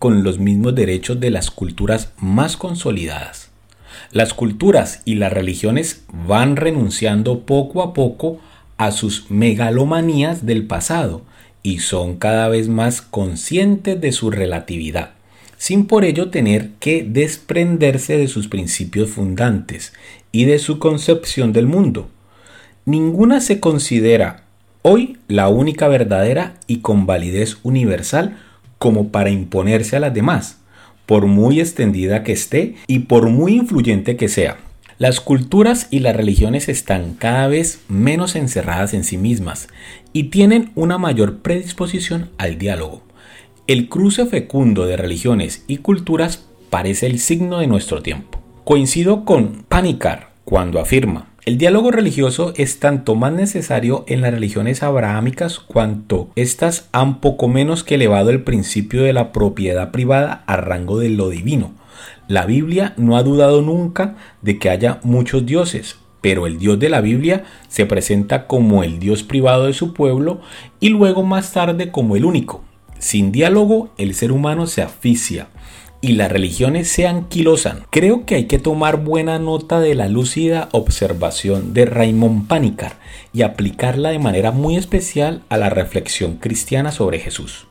con 0.04 0.22
los 0.22 0.38
mismos 0.38 0.74
derechos 0.74 1.18
de 1.18 1.30
las 1.30 1.50
culturas 1.50 2.12
más 2.18 2.58
consolidadas. 2.58 3.48
Las 4.12 4.34
culturas 4.34 5.00
y 5.06 5.14
las 5.14 5.32
religiones 5.32 6.04
van 6.28 6.56
renunciando 6.56 7.46
poco 7.46 7.82
a 7.82 7.94
poco 7.94 8.38
a 8.76 8.92
sus 8.92 9.30
megalomanías 9.30 10.44
del 10.44 10.66
pasado 10.66 11.22
y 11.62 11.78
son 11.78 12.16
cada 12.18 12.48
vez 12.48 12.68
más 12.68 13.00
conscientes 13.00 13.98
de 13.98 14.12
su 14.12 14.30
relatividad, 14.30 15.12
sin 15.56 15.86
por 15.86 16.04
ello 16.04 16.28
tener 16.28 16.72
que 16.80 17.02
desprenderse 17.02 18.18
de 18.18 18.28
sus 18.28 18.46
principios 18.46 19.08
fundantes 19.08 19.94
y 20.32 20.44
de 20.44 20.58
su 20.58 20.78
concepción 20.78 21.54
del 21.54 21.66
mundo. 21.66 22.10
Ninguna 22.84 23.40
se 23.40 23.58
considera 23.58 24.44
hoy 24.82 25.16
la 25.28 25.48
única 25.48 25.88
verdadera 25.88 26.56
y 26.66 26.80
con 26.80 27.06
validez 27.06 27.56
universal 27.62 28.36
como 28.84 29.08
para 29.08 29.30
imponerse 29.30 29.96
a 29.96 30.00
las 30.00 30.12
demás, 30.12 30.58
por 31.06 31.24
muy 31.24 31.58
extendida 31.58 32.22
que 32.22 32.32
esté 32.32 32.74
y 32.86 32.98
por 32.98 33.30
muy 33.30 33.54
influyente 33.54 34.16
que 34.16 34.28
sea. 34.28 34.58
Las 34.98 35.20
culturas 35.20 35.88
y 35.90 36.00
las 36.00 36.14
religiones 36.14 36.68
están 36.68 37.14
cada 37.14 37.48
vez 37.48 37.80
menos 37.88 38.36
encerradas 38.36 38.92
en 38.92 39.04
sí 39.04 39.16
mismas 39.16 39.68
y 40.12 40.24
tienen 40.24 40.70
una 40.74 40.98
mayor 40.98 41.38
predisposición 41.38 42.28
al 42.36 42.58
diálogo. 42.58 43.02
El 43.66 43.88
cruce 43.88 44.26
fecundo 44.26 44.84
de 44.84 44.98
religiones 44.98 45.64
y 45.66 45.78
culturas 45.78 46.44
parece 46.68 47.06
el 47.06 47.20
signo 47.20 47.60
de 47.60 47.68
nuestro 47.68 48.02
tiempo. 48.02 48.38
Coincido 48.64 49.24
con 49.24 49.64
Panicar 49.66 50.34
cuando 50.44 50.78
afirma 50.78 51.33
el 51.46 51.58
diálogo 51.58 51.90
religioso 51.90 52.54
es 52.56 52.80
tanto 52.80 53.16
más 53.16 53.30
necesario 53.30 54.06
en 54.08 54.22
las 54.22 54.32
religiones 54.32 54.82
abrahámicas 54.82 55.58
cuanto 55.58 56.30
éstas 56.36 56.88
han 56.92 57.20
poco 57.20 57.48
menos 57.48 57.84
que 57.84 57.96
elevado 57.96 58.30
el 58.30 58.42
principio 58.42 59.02
de 59.02 59.12
la 59.12 59.30
propiedad 59.30 59.90
privada 59.90 60.42
a 60.46 60.56
rango 60.56 60.98
de 60.98 61.10
lo 61.10 61.28
divino. 61.28 61.74
La 62.28 62.46
Biblia 62.46 62.94
no 62.96 63.18
ha 63.18 63.22
dudado 63.22 63.60
nunca 63.60 64.16
de 64.40 64.58
que 64.58 64.70
haya 64.70 65.00
muchos 65.02 65.44
dioses, 65.44 65.98
pero 66.22 66.46
el 66.46 66.58
Dios 66.58 66.78
de 66.78 66.88
la 66.88 67.02
Biblia 67.02 67.44
se 67.68 67.84
presenta 67.84 68.46
como 68.46 68.82
el 68.82 68.98
Dios 68.98 69.22
privado 69.22 69.66
de 69.66 69.74
su 69.74 69.92
pueblo 69.92 70.40
y 70.80 70.88
luego 70.88 71.24
más 71.24 71.52
tarde 71.52 71.90
como 71.90 72.16
el 72.16 72.24
único. 72.24 72.64
Sin 72.98 73.32
diálogo, 73.32 73.90
el 73.98 74.14
ser 74.14 74.32
humano 74.32 74.66
se 74.66 74.80
asfixia, 74.80 75.48
y 76.04 76.12
las 76.12 76.30
religiones 76.30 76.88
se 76.88 77.06
anquilosan. 77.06 77.86
Creo 77.88 78.26
que 78.26 78.34
hay 78.34 78.44
que 78.44 78.58
tomar 78.58 78.98
buena 78.98 79.38
nota 79.38 79.80
de 79.80 79.94
la 79.94 80.06
lúcida 80.06 80.68
observación 80.72 81.72
de 81.72 81.86
Raymond 81.86 82.46
Panicar 82.46 82.96
y 83.32 83.40
aplicarla 83.40 84.10
de 84.10 84.18
manera 84.18 84.50
muy 84.50 84.76
especial 84.76 85.40
a 85.48 85.56
la 85.56 85.70
reflexión 85.70 86.36
cristiana 86.36 86.92
sobre 86.92 87.20
Jesús. 87.20 87.68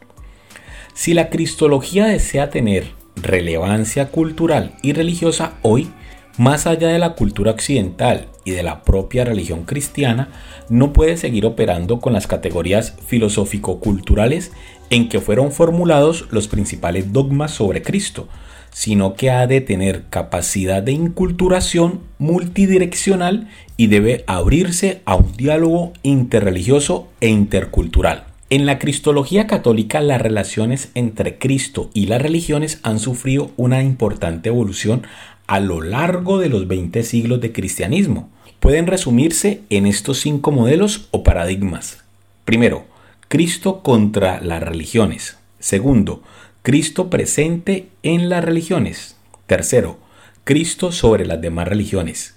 Si 0.96 1.14
la 1.14 1.30
cristología 1.30 2.08
desea 2.08 2.50
tener 2.50 2.88
relevancia 3.16 4.08
cultural 4.08 4.78
y 4.82 4.94
religiosa 4.94 5.54
hoy, 5.62 5.92
más 6.40 6.66
allá 6.66 6.88
de 6.88 6.98
la 6.98 7.14
cultura 7.14 7.52
occidental 7.52 8.30
y 8.46 8.52
de 8.52 8.64
la 8.64 8.84
propia 8.84 9.26
religión 9.26 9.64
cristiana, 9.64 10.30
no 10.70 10.94
puede 10.94 11.18
seguir 11.18 11.46
operando 11.46 12.00
con 12.00 12.14
las 12.14 12.28
categorías 12.28 12.96
filosófico-culturales 13.06 14.52
en 14.90 15.10
que 15.10 15.20
fueron 15.20 15.52
formulados 15.52 16.28
los 16.32 16.48
principales 16.48 17.14
dogmas 17.14 17.52
sobre 17.52 17.82
Cristo, 17.82 18.28
sino 18.72 19.14
que 19.14 19.30
ha 19.30 19.48
de 19.48 19.62
tener 19.62 20.06
capacidad 20.10 20.82
de 20.84 20.92
inculturación 20.92 22.02
multidireccional 22.18 23.48
y 23.78 23.88
debe 23.88 24.24
abrirse 24.28 25.02
a 25.06 25.16
un 25.16 25.32
diálogo 25.38 25.94
interreligioso 26.02 27.08
e 27.22 27.30
intercultural. 27.30 28.26
En 28.50 28.66
la 28.68 28.78
cristología 28.78 29.48
católica 29.48 30.00
las 30.02 30.22
relaciones 30.22 30.92
entre 30.94 31.40
Cristo 31.40 31.90
y 31.94 32.06
las 32.06 32.22
religiones 32.22 32.80
han 32.84 33.00
sufrido 33.00 33.52
una 33.58 33.82
importante 33.82 34.50
evolución 34.50 35.04
a 35.48 35.60
lo 35.60 35.82
largo 35.82 36.40
de 36.40 36.50
los 36.50 36.68
20 36.68 37.04
siglos 37.04 37.42
de 37.42 37.52
cristianismo. 37.52 38.30
Pueden 38.64 38.88
resumirse 38.88 39.60
en 39.70 39.86
estos 39.86 40.22
cinco 40.22 40.50
modelos 40.50 41.10
o 41.12 41.22
paradigmas. 41.22 42.02
Primero, 42.46 42.86
Cristo 43.28 43.82
contra 43.84 44.40
las 44.40 44.64
religiones. 44.64 45.38
Segundo, 45.60 46.24
Cristo 46.62 47.10
presente 47.10 47.90
en 48.04 48.30
las 48.30 48.42
religiones. 48.42 49.18
Tercero, 49.48 49.98
Cristo 50.46 50.94
sobre 50.94 51.26
las 51.26 51.42
demás 51.42 51.68
religiones. 51.68 52.36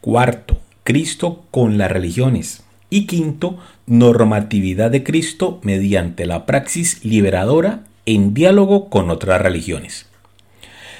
Cuarto, 0.00 0.58
Cristo 0.82 1.44
con 1.52 1.78
las 1.78 1.92
religiones. 1.92 2.64
Y 2.90 3.06
quinto, 3.06 3.58
normatividad 3.86 4.90
de 4.90 5.04
Cristo 5.04 5.60
mediante 5.62 6.26
la 6.26 6.44
praxis 6.44 7.04
liberadora 7.04 7.84
en 8.04 8.34
diálogo 8.34 8.90
con 8.90 9.10
otras 9.10 9.40
religiones. 9.40 10.08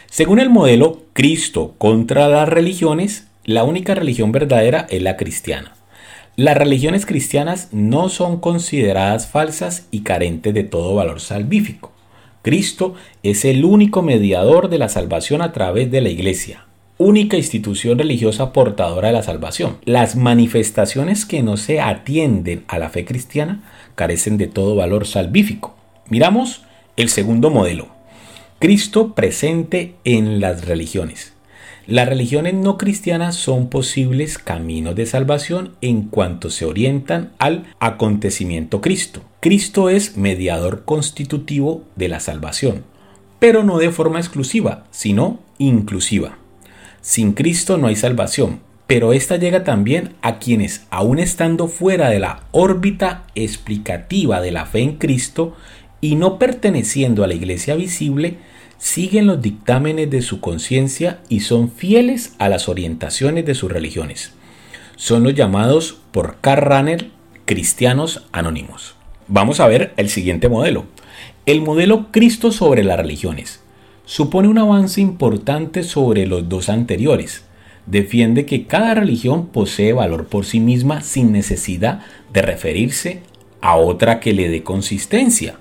Según 0.08 0.38
el 0.38 0.50
modelo 0.50 1.02
Cristo 1.14 1.74
contra 1.78 2.28
las 2.28 2.48
religiones, 2.48 3.27
la 3.48 3.64
única 3.64 3.94
religión 3.94 4.30
verdadera 4.30 4.87
es 4.90 5.00
la 5.00 5.16
cristiana. 5.16 5.72
Las 6.37 6.54
religiones 6.54 7.06
cristianas 7.06 7.70
no 7.72 8.11
son 8.11 8.40
consideradas 8.40 9.26
falsas 9.26 9.88
y 9.90 10.00
carentes 10.00 10.52
de 10.52 10.64
todo 10.64 10.94
valor 10.94 11.18
salvífico. 11.22 11.90
Cristo 12.42 12.92
es 13.22 13.46
el 13.46 13.64
único 13.64 14.02
mediador 14.02 14.68
de 14.68 14.76
la 14.76 14.90
salvación 14.90 15.40
a 15.40 15.54
través 15.54 15.90
de 15.90 16.02
la 16.02 16.11
Iglesia, 16.11 16.66
única 16.98 17.38
institución 17.38 17.96
religiosa 17.96 18.52
portadora 18.52 19.08
de 19.08 19.14
la 19.14 19.22
salvación. 19.22 19.78
Las 19.87 20.14
manifestaciones 20.14 21.24
que 21.24 21.42
no 21.42 21.56
se 21.56 21.80
atienden 21.80 22.64
a 22.68 22.78
la 22.78 22.90
fe 22.90 23.06
cristiana 23.06 23.62
carecen 23.94 24.37
de 24.37 24.48
todo 24.48 24.76
valor 24.76 25.06
salvífico. 25.06 25.74
Miramos 26.11 26.64
el 26.98 27.08
segundo 27.08 27.48
modelo. 27.48 27.88
Cristo 28.58 29.14
presente 29.14 29.94
en 30.04 30.38
las 30.38 30.66
religiones. 30.66 31.38
Las 31.88 32.07
religiones 32.07 32.53
no 32.53 32.77
cristianas 32.77 33.35
son 33.35 33.70
posibles 33.70 34.37
caminos 34.37 34.94
de 34.94 35.07
salvación 35.07 35.72
en 35.81 36.03
cuanto 36.03 36.51
se 36.51 36.66
orientan 36.66 37.33
al 37.38 37.64
acontecimiento 37.81 38.83
Cristo. 38.83 39.22
Cristo 39.40 39.88
es 39.88 40.18
mediador 40.18 40.85
constitutivo 40.85 41.85
de 41.96 42.09
la 42.09 42.20
salvación, 42.20 42.85
pero 43.38 43.64
no 43.64 43.79
de 43.79 43.90
forma 43.90 44.18
exclusiva, 44.18 44.85
sino 44.90 45.40
inclusiva. 45.57 46.37
Sin 47.01 47.33
Cristo 47.33 47.79
no 47.79 47.87
hay 47.87 47.96
salvación, 47.96 48.61
pero 48.87 49.14
esta 49.14 49.38
llega 49.38 49.64
también 49.64 50.12
a 50.20 50.38
quienes, 50.38 50.85
aun 50.90 51.18
estando 51.18 51.68
fuera 51.68 52.11
de 52.11 52.18
la 52.18 52.42
órbita 52.51 53.24
explicativa 53.35 54.42
de 54.42 54.51
la 54.53 54.66
fe 54.66 54.81
en 54.81 54.98
Cristo 54.98 55.57
y 56.03 56.16
no 56.16 56.38
perteneciendo 56.38 57.24
a 57.24 57.29
la 57.29 57.35
iglesia 57.35 57.77
visible, 57.77 58.37
siguen 58.78 59.26
los 59.26 59.42
dictámenes 59.42 60.10
de 60.10 60.22
su 60.22 60.40
conciencia 60.40 61.20
y 61.28 61.40
son 61.40 61.70
fieles 61.70 62.34
a 62.38 62.48
las 62.48 62.68
orientaciones 62.68 63.44
de 63.44 63.54
sus 63.54 63.70
religiones. 63.70 64.32
Son 64.96 65.22
los 65.22 65.34
llamados 65.34 65.98
por 66.12 66.36
Karl 66.40 66.62
Rahner 66.62 67.10
cristianos 67.44 68.26
anónimos. 68.32 68.94
Vamos 69.26 69.60
a 69.60 69.68
ver 69.68 69.92
el 69.96 70.08
siguiente 70.08 70.48
modelo. 70.48 70.84
El 71.46 71.60
modelo 71.60 72.08
Cristo 72.10 72.52
sobre 72.52 72.84
las 72.84 72.98
religiones. 72.98 73.60
Supone 74.04 74.48
un 74.48 74.58
avance 74.58 75.00
importante 75.00 75.82
sobre 75.82 76.26
los 76.26 76.48
dos 76.48 76.68
anteriores. 76.68 77.44
Defiende 77.86 78.44
que 78.44 78.66
cada 78.66 78.94
religión 78.94 79.46
posee 79.48 79.92
valor 79.92 80.26
por 80.26 80.44
sí 80.44 80.60
misma 80.60 81.00
sin 81.00 81.32
necesidad 81.32 82.02
de 82.32 82.42
referirse 82.42 83.22
a 83.60 83.76
otra 83.76 84.20
que 84.20 84.32
le 84.32 84.48
dé 84.48 84.62
consistencia. 84.62 85.58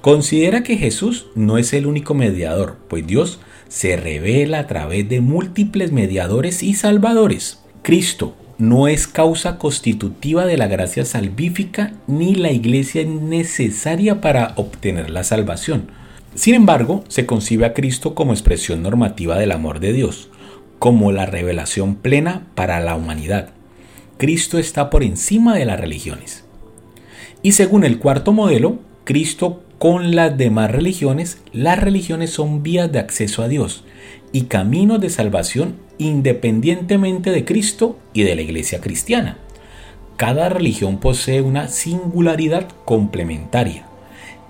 Considera 0.00 0.62
que 0.62 0.76
Jesús 0.76 1.26
no 1.34 1.58
es 1.58 1.72
el 1.72 1.86
único 1.86 2.14
mediador, 2.14 2.76
pues 2.88 3.06
Dios 3.06 3.40
se 3.68 3.96
revela 3.96 4.60
a 4.60 4.66
través 4.66 5.08
de 5.08 5.20
múltiples 5.20 5.92
mediadores 5.92 6.62
y 6.62 6.74
salvadores. 6.74 7.60
Cristo 7.82 8.34
no 8.58 8.88
es 8.88 9.06
causa 9.06 9.58
constitutiva 9.58 10.46
de 10.46 10.56
la 10.56 10.66
gracia 10.66 11.04
salvífica 11.04 11.92
ni 12.06 12.34
la 12.34 12.52
iglesia 12.52 13.04
necesaria 13.04 14.20
para 14.20 14.54
obtener 14.56 15.10
la 15.10 15.24
salvación. 15.24 15.90
Sin 16.34 16.54
embargo, 16.54 17.04
se 17.08 17.26
concibe 17.26 17.66
a 17.66 17.74
Cristo 17.74 18.14
como 18.14 18.32
expresión 18.32 18.82
normativa 18.82 19.38
del 19.38 19.52
amor 19.52 19.80
de 19.80 19.92
Dios, 19.92 20.30
como 20.78 21.12
la 21.12 21.26
revelación 21.26 21.96
plena 21.96 22.46
para 22.54 22.80
la 22.80 22.94
humanidad. 22.94 23.50
Cristo 24.18 24.58
está 24.58 24.88
por 24.88 25.02
encima 25.02 25.54
de 25.56 25.64
las 25.64 25.80
religiones. 25.80 26.44
Y 27.42 27.52
según 27.52 27.84
el 27.84 27.98
cuarto 27.98 28.32
modelo, 28.32 28.78
Cristo 29.04 29.62
con 29.78 30.14
las 30.14 30.38
demás 30.38 30.70
religiones, 30.70 31.38
las 31.52 31.78
religiones 31.78 32.30
son 32.30 32.62
vías 32.62 32.90
de 32.90 32.98
acceso 32.98 33.42
a 33.42 33.48
Dios 33.48 33.84
y 34.32 34.42
caminos 34.42 35.00
de 35.00 35.10
salvación 35.10 35.76
independientemente 35.98 37.30
de 37.30 37.44
Cristo 37.44 37.98
y 38.12 38.22
de 38.22 38.36
la 38.36 38.42
iglesia 38.42 38.80
cristiana. 38.80 39.38
Cada 40.16 40.48
religión 40.48 40.98
posee 40.98 41.42
una 41.42 41.68
singularidad 41.68 42.68
complementaria 42.86 43.86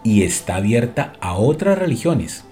y 0.05 0.23
está 0.23 0.57
abierta 0.57 1.15
a 1.21 1.37
otras 1.37 1.77
religiones. 1.77 2.45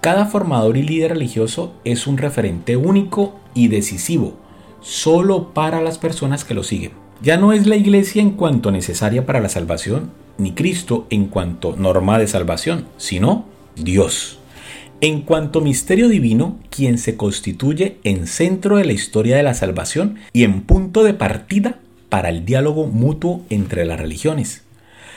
Cada 0.00 0.26
formador 0.26 0.76
y 0.76 0.82
líder 0.82 1.12
religioso 1.12 1.74
es 1.84 2.08
un 2.08 2.18
referente 2.18 2.76
único 2.76 3.38
y 3.54 3.68
decisivo, 3.68 4.34
solo 4.80 5.54
para 5.54 5.80
las 5.80 5.98
personas 5.98 6.44
que 6.44 6.54
lo 6.54 6.64
siguen. 6.64 6.92
Ya 7.20 7.36
no 7.36 7.52
es 7.52 7.66
la 7.66 7.74
iglesia 7.74 8.22
en 8.22 8.30
cuanto 8.30 8.70
necesaria 8.70 9.26
para 9.26 9.40
la 9.40 9.48
salvación, 9.48 10.12
ni 10.38 10.52
Cristo 10.52 11.08
en 11.10 11.26
cuanto 11.26 11.74
norma 11.74 12.16
de 12.16 12.28
salvación, 12.28 12.86
sino 12.96 13.44
Dios. 13.74 14.38
En 15.00 15.22
cuanto 15.22 15.60
misterio 15.60 16.08
divino, 16.08 16.58
quien 16.70 16.96
se 16.96 17.16
constituye 17.16 17.98
en 18.04 18.28
centro 18.28 18.76
de 18.76 18.84
la 18.84 18.92
historia 18.92 19.36
de 19.36 19.42
la 19.42 19.54
salvación 19.54 20.16
y 20.32 20.44
en 20.44 20.62
punto 20.62 21.02
de 21.02 21.12
partida 21.12 21.80
para 22.08 22.28
el 22.28 22.44
diálogo 22.44 22.86
mutuo 22.86 23.42
entre 23.50 23.84
las 23.84 23.98
religiones. 23.98 24.62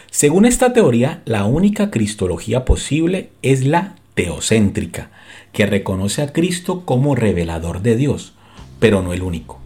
Según 0.10 0.46
esta 0.46 0.74
teoría, 0.74 1.22
la 1.26 1.46
única 1.46 1.92
cristología 1.92 2.66
posible 2.66 3.30
es 3.44 3.64
la 3.64 3.96
teocéntrica, 4.16 5.12
que 5.54 5.68
reconoce 5.68 6.24
a 6.24 6.34
Cristo 6.34 6.84
como 6.84 7.14
revelador 7.14 7.84
de 7.84 7.96
Dios, 7.96 8.34
pero 8.80 9.04
no 9.04 9.14
el 9.14 9.22
único. 9.22 9.61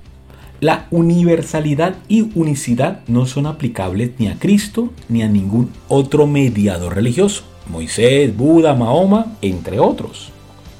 La 0.65 0.87
universalidad 0.89 1.97
y 2.07 2.31
unicidad 2.33 3.01
no 3.05 3.27
son 3.27 3.45
aplicables 3.45 4.13
ni 4.17 4.29
a 4.29 4.39
Cristo 4.39 4.91
ni 5.09 5.21
a 5.21 5.27
ningún 5.27 5.69
otro 5.89 6.25
mediador 6.25 6.95
religioso, 6.95 7.43
Moisés, 7.69 8.35
Buda, 8.35 8.73
Mahoma, 8.73 9.37
entre 9.43 9.79
otros. 9.79 10.31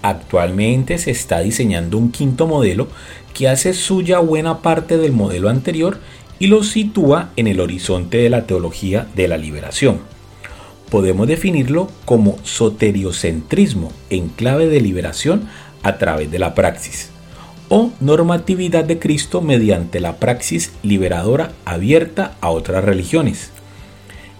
Actualmente 0.02 0.98
se 0.98 1.12
está 1.12 1.41
diseñando 1.41 2.00
un 2.00 2.10
quinto 2.10 2.48
modelo 2.48 2.88
que 3.36 3.48
hace 3.48 3.76
suya 3.76 4.17
buena 4.17 4.63
parte 4.63 4.98
del 4.98 5.12
modelo 5.12 5.50
anterior 5.50 6.00
y 6.39 6.48
lo 6.48 6.63
sitúa 6.63 7.30
en 7.36 7.45
el 7.45 7.60
horizonte 7.60 8.17
de 8.17 8.32
la 8.32 8.48
teología 8.48 9.06
de 9.15 9.28
la 9.28 9.38
liberación. 9.38 10.00
Podemos 10.89 11.28
definirlo 11.28 11.91
como 12.06 12.39
soteriocentrismo 12.41 13.91
en 14.10 14.30
clave 14.30 14.65
de 14.65 14.82
liberación 14.82 15.48
a 15.84 16.00
través 16.00 16.32
de 16.32 16.39
la 16.39 16.56
praxis 16.56 17.12
o 17.69 17.91
normatividad 17.99 18.86
de 18.86 18.99
Cristo 18.99 19.41
mediante 19.41 19.99
la 19.99 20.17
praxis 20.17 20.71
liberadora 20.84 21.51
abierta 21.65 22.36
a 22.41 22.49
otras 22.49 22.84
religiones. 22.84 23.51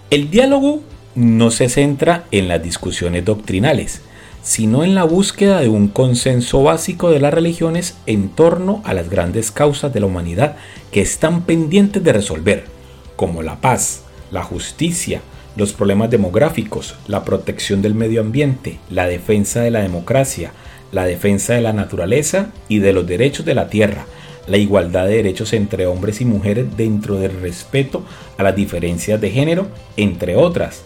El 0.10 0.30
diálogo 0.30 0.82
no 1.16 1.52
se 1.52 1.70
centra 1.70 2.26
en 2.32 2.48
las 2.48 2.62
discusiones 2.62 3.26
doctrinales, 3.26 4.02
sino 4.44 4.84
en 4.84 4.94
la 4.94 5.04
búsqueda 5.04 5.60
de 5.60 5.70
un 5.70 5.88
consenso 5.88 6.62
básico 6.62 7.10
de 7.10 7.20
las 7.20 7.34
religiones 7.34 7.96
en 8.06 8.30
torno 8.30 8.82
a 8.86 8.94
las 8.94 9.10
grandes 9.10 9.50
causas 9.50 9.92
de 9.92 10.02
la 10.02 10.06
humanidad 10.06 10.58
que 10.92 11.02
están 11.02 11.42
pendientes 11.42 12.04
de 12.04 12.14
resolver, 12.14 12.66
como 13.16 13.42
la 13.42 13.60
paz, 13.60 14.04
la 14.32 14.44
justicia, 14.44 15.22
los 15.56 15.74
problemas 15.74 16.10
demográficos, 16.10 16.96
la 17.08 17.24
protección 17.24 17.82
del 17.82 17.96
medio 17.96 18.22
ambiente, 18.22 18.78
la 18.90 19.08
defensa 19.08 19.62
de 19.62 19.72
la 19.72 19.80
democracia, 19.80 20.52
la 20.92 21.06
defensa 21.06 21.54
de 21.54 21.62
la 21.62 21.74
naturaleza 21.74 22.52
y 22.68 22.80
de 22.80 22.94
los 22.94 23.06
derechos 23.06 23.46
de 23.46 23.56
la 23.56 23.68
tierra, 23.68 24.06
la 24.48 24.58
igualdad 24.58 25.08
de 25.08 25.18
derechos 25.18 25.54
entre 25.54 25.88
hombres 25.88 26.22
y 26.22 26.26
mujeres 26.26 26.78
dentro 26.78 27.16
del 27.16 27.40
respeto 27.42 28.04
a 28.38 28.44
las 28.44 28.56
diferencias 28.56 29.20
de 29.20 29.32
género, 29.32 29.68
entre 29.98 30.36
otras. 30.36 30.84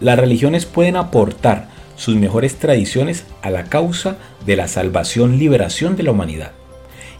Las 0.00 0.18
religiones 0.18 0.66
pueden 0.66 0.96
aportar 0.96 1.68
sus 1.96 2.16
mejores 2.16 2.56
tradiciones 2.56 3.24
a 3.42 3.50
la 3.50 3.64
causa 3.64 4.16
de 4.44 4.56
la 4.56 4.68
salvación 4.68 5.38
liberación 5.38 5.96
de 5.96 6.02
la 6.02 6.10
humanidad. 6.10 6.52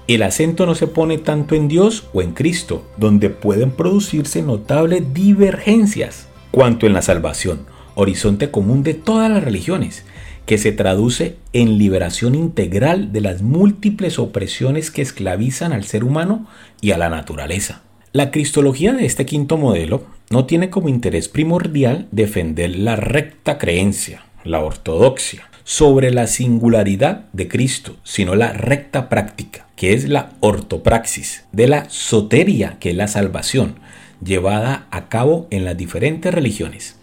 El 0.06 0.22
acento 0.22 0.66
no 0.66 0.74
se 0.74 0.86
pone 0.86 1.16
tanto 1.16 1.54
en 1.54 1.68
Dios 1.68 2.08
o 2.12 2.20
en 2.20 2.32
Cristo, 2.32 2.84
donde 2.98 3.30
pueden 3.30 3.70
producirse 3.70 4.42
notables 4.42 5.14
divergencias, 5.14 6.28
cuanto 6.50 6.86
en 6.86 6.92
la 6.92 7.00
salvación, 7.00 7.60
horizonte 7.94 8.50
común 8.50 8.82
de 8.82 8.94
todas 8.94 9.30
las 9.30 9.42
religiones, 9.42 10.04
que 10.46 10.58
se 10.58 10.72
traduce 10.72 11.36
en 11.52 11.78
liberación 11.78 12.34
integral 12.34 13.12
de 13.12 13.20
las 13.20 13.42
múltiples 13.42 14.18
opresiones 14.18 14.90
que 14.90 15.02
esclavizan 15.02 15.72
al 15.72 15.84
ser 15.84 16.04
humano 16.04 16.46
y 16.80 16.90
a 16.90 16.98
la 16.98 17.08
naturaleza. 17.08 17.82
La 18.12 18.30
cristología 18.30 18.92
de 18.92 19.06
este 19.06 19.26
quinto 19.26 19.56
modelo 19.56 20.04
no 20.30 20.44
tiene 20.44 20.70
como 20.70 20.88
interés 20.88 21.28
primordial 21.28 22.06
defender 22.12 22.76
la 22.76 22.96
recta 22.96 23.58
creencia, 23.58 24.24
la 24.44 24.60
ortodoxia, 24.60 25.48
sobre 25.64 26.10
la 26.10 26.26
singularidad 26.26 27.24
de 27.32 27.48
Cristo, 27.48 27.96
sino 28.04 28.34
la 28.34 28.52
recta 28.52 29.08
práctica, 29.08 29.66
que 29.76 29.94
es 29.94 30.08
la 30.08 30.32
ortopraxis, 30.40 31.44
de 31.52 31.68
la 31.68 31.88
soteria, 31.88 32.76
que 32.78 32.90
es 32.90 32.96
la 32.96 33.08
salvación, 33.08 33.76
llevada 34.22 34.86
a 34.90 35.08
cabo 35.08 35.48
en 35.50 35.64
las 35.64 35.76
diferentes 35.76 36.32
religiones. 36.32 36.96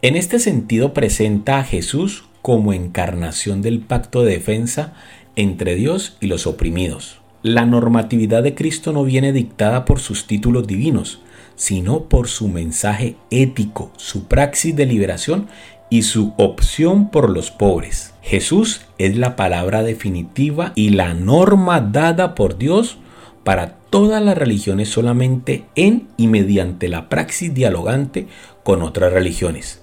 En 0.00 0.14
este 0.14 0.38
sentido 0.38 0.94
presenta 0.94 1.58
a 1.58 1.64
Jesús 1.64 2.27
como 2.42 2.72
encarnación 2.72 3.62
del 3.62 3.80
pacto 3.80 4.22
de 4.22 4.32
defensa 4.32 4.94
entre 5.36 5.74
Dios 5.74 6.16
y 6.20 6.26
los 6.26 6.46
oprimidos. 6.46 7.20
La 7.42 7.64
normatividad 7.66 8.42
de 8.42 8.54
Cristo 8.54 8.92
no 8.92 9.04
viene 9.04 9.32
dictada 9.32 9.84
por 9.84 10.00
sus 10.00 10.26
títulos 10.26 10.66
divinos, 10.66 11.20
sino 11.54 12.04
por 12.04 12.28
su 12.28 12.48
mensaje 12.48 13.16
ético, 13.30 13.92
su 13.96 14.24
praxis 14.24 14.74
de 14.74 14.86
liberación 14.86 15.48
y 15.90 16.02
su 16.02 16.34
opción 16.36 17.10
por 17.10 17.30
los 17.30 17.50
pobres. 17.50 18.14
Jesús 18.22 18.82
es 18.98 19.16
la 19.16 19.36
palabra 19.36 19.82
definitiva 19.82 20.72
y 20.74 20.90
la 20.90 21.14
norma 21.14 21.80
dada 21.80 22.34
por 22.34 22.58
Dios 22.58 22.98
para 23.44 23.76
todas 23.90 24.22
las 24.22 24.36
religiones 24.36 24.88
solamente 24.88 25.64
en 25.74 26.08
y 26.16 26.26
mediante 26.26 26.88
la 26.88 27.08
praxis 27.08 27.54
dialogante 27.54 28.26
con 28.62 28.82
otras 28.82 29.12
religiones. 29.12 29.82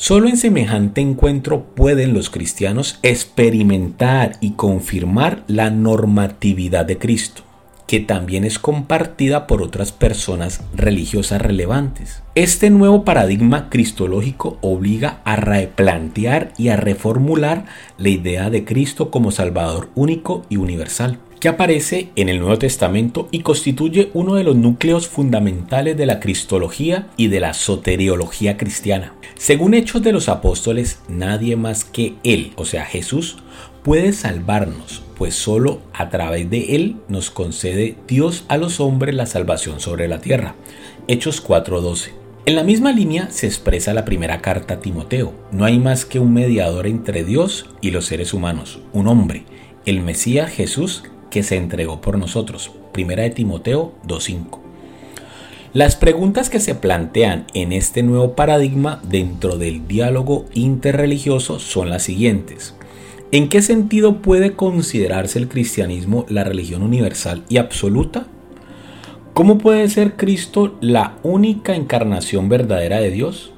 Solo 0.00 0.28
en 0.28 0.36
semejante 0.36 1.00
encuentro 1.00 1.64
pueden 1.74 2.14
los 2.14 2.30
cristianos 2.30 3.00
experimentar 3.02 4.36
y 4.40 4.52
confirmar 4.52 5.42
la 5.48 5.70
normatividad 5.70 6.86
de 6.86 6.98
Cristo, 6.98 7.42
que 7.88 7.98
también 7.98 8.44
es 8.44 8.60
compartida 8.60 9.48
por 9.48 9.60
otras 9.60 9.90
personas 9.90 10.62
religiosas 10.72 11.42
relevantes. 11.42 12.22
Este 12.36 12.70
nuevo 12.70 13.04
paradigma 13.04 13.68
cristológico 13.70 14.58
obliga 14.60 15.20
a 15.24 15.34
replantear 15.34 16.52
y 16.56 16.68
a 16.68 16.76
reformular 16.76 17.64
la 17.98 18.10
idea 18.10 18.50
de 18.50 18.64
Cristo 18.64 19.10
como 19.10 19.32
Salvador 19.32 19.88
único 19.96 20.46
y 20.48 20.58
universal 20.58 21.18
que 21.40 21.48
aparece 21.48 22.10
en 22.16 22.28
el 22.28 22.40
Nuevo 22.40 22.58
Testamento 22.58 23.28
y 23.30 23.40
constituye 23.40 24.10
uno 24.14 24.34
de 24.34 24.44
los 24.44 24.56
núcleos 24.56 25.08
fundamentales 25.08 25.96
de 25.96 26.06
la 26.06 26.20
cristología 26.20 27.08
y 27.16 27.28
de 27.28 27.40
la 27.40 27.54
soteriología 27.54 28.56
cristiana. 28.56 29.14
Según 29.36 29.74
Hechos 29.74 30.02
de 30.02 30.12
los 30.12 30.28
Apóstoles, 30.28 31.00
nadie 31.08 31.56
más 31.56 31.84
que 31.84 32.14
Él, 32.24 32.52
o 32.56 32.64
sea 32.64 32.84
Jesús, 32.84 33.36
puede 33.82 34.12
salvarnos, 34.12 35.02
pues 35.16 35.34
solo 35.34 35.80
a 35.92 36.10
través 36.10 36.50
de 36.50 36.74
Él 36.74 36.96
nos 37.08 37.30
concede 37.30 37.96
Dios 38.06 38.44
a 38.48 38.56
los 38.56 38.80
hombres 38.80 39.14
la 39.14 39.26
salvación 39.26 39.80
sobre 39.80 40.08
la 40.08 40.20
tierra. 40.20 40.54
Hechos 41.06 41.40
4:12. 41.40 42.12
En 42.46 42.56
la 42.56 42.64
misma 42.64 42.92
línea 42.92 43.30
se 43.30 43.46
expresa 43.46 43.92
la 43.92 44.04
primera 44.06 44.40
carta 44.40 44.74
a 44.74 44.80
Timoteo. 44.80 45.34
No 45.52 45.64
hay 45.64 45.78
más 45.78 46.04
que 46.04 46.18
un 46.18 46.32
mediador 46.32 46.86
entre 46.86 47.22
Dios 47.22 47.66
y 47.82 47.90
los 47.90 48.06
seres 48.06 48.32
humanos, 48.32 48.80
un 48.92 49.06
hombre, 49.06 49.44
el 49.84 50.00
Mesías 50.00 50.50
Jesús, 50.50 51.04
que 51.30 51.42
se 51.42 51.56
entregó 51.56 52.00
por 52.00 52.18
nosotros. 52.18 52.70
Primera 52.92 53.22
de 53.22 53.30
Timoteo 53.30 53.92
2.5. 54.06 54.58
Las 55.74 55.96
preguntas 55.96 56.48
que 56.48 56.60
se 56.60 56.74
plantean 56.74 57.46
en 57.52 57.72
este 57.72 58.02
nuevo 58.02 58.34
paradigma 58.34 59.02
dentro 59.04 59.58
del 59.58 59.86
diálogo 59.86 60.46
interreligioso 60.54 61.58
son 61.58 61.90
las 61.90 62.02
siguientes. 62.04 62.74
¿En 63.32 63.50
qué 63.50 63.60
sentido 63.60 64.22
puede 64.22 64.54
considerarse 64.54 65.38
el 65.38 65.48
cristianismo 65.48 66.24
la 66.30 66.44
religión 66.44 66.82
universal 66.82 67.44
y 67.50 67.58
absoluta? 67.58 68.26
¿Cómo 69.34 69.58
puede 69.58 69.86
ser 69.90 70.16
Cristo 70.16 70.78
la 70.80 71.18
única 71.22 71.76
encarnación 71.76 72.48
verdadera 72.48 73.00
de 73.00 73.10
Dios? 73.10 73.52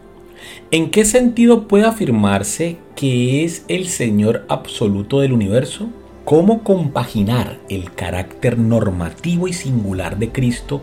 ¿En 0.72 0.90
qué 0.90 1.04
sentido 1.04 1.68
puede 1.68 1.84
afirmarse 1.84 2.78
que 2.96 3.44
es 3.44 3.64
el 3.68 3.86
Señor 3.86 4.44
absoluto 4.48 5.20
del 5.20 5.32
universo? 5.32 5.88
Cómo 6.24 6.62
compaginar 6.62 7.58
el 7.68 7.92
carácter 7.92 8.58
normativo 8.58 9.48
y 9.48 9.52
singular 9.52 10.18
de 10.18 10.30
Cristo 10.30 10.82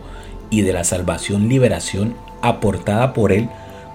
y 0.50 0.62
de 0.62 0.72
la 0.72 0.84
salvación 0.84 1.48
liberación 1.48 2.14
aportada 2.42 3.12
por 3.12 3.32
Él 3.32 3.48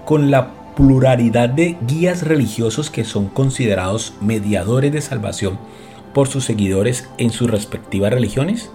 con 0.05 0.31
la 0.31 0.51
pluralidad 0.75 1.49
de 1.49 1.77
guías 1.87 2.23
religiosos 2.23 2.89
que 2.89 3.03
son 3.03 3.27
considerados 3.27 4.13
mediadores 4.21 4.91
de 4.91 5.01
salvación 5.01 5.57
por 6.13 6.27
sus 6.27 6.45
seguidores 6.45 7.07
en 7.17 7.31
sus 7.31 7.49
respectivas 7.49 8.11
religiones? 8.11 8.69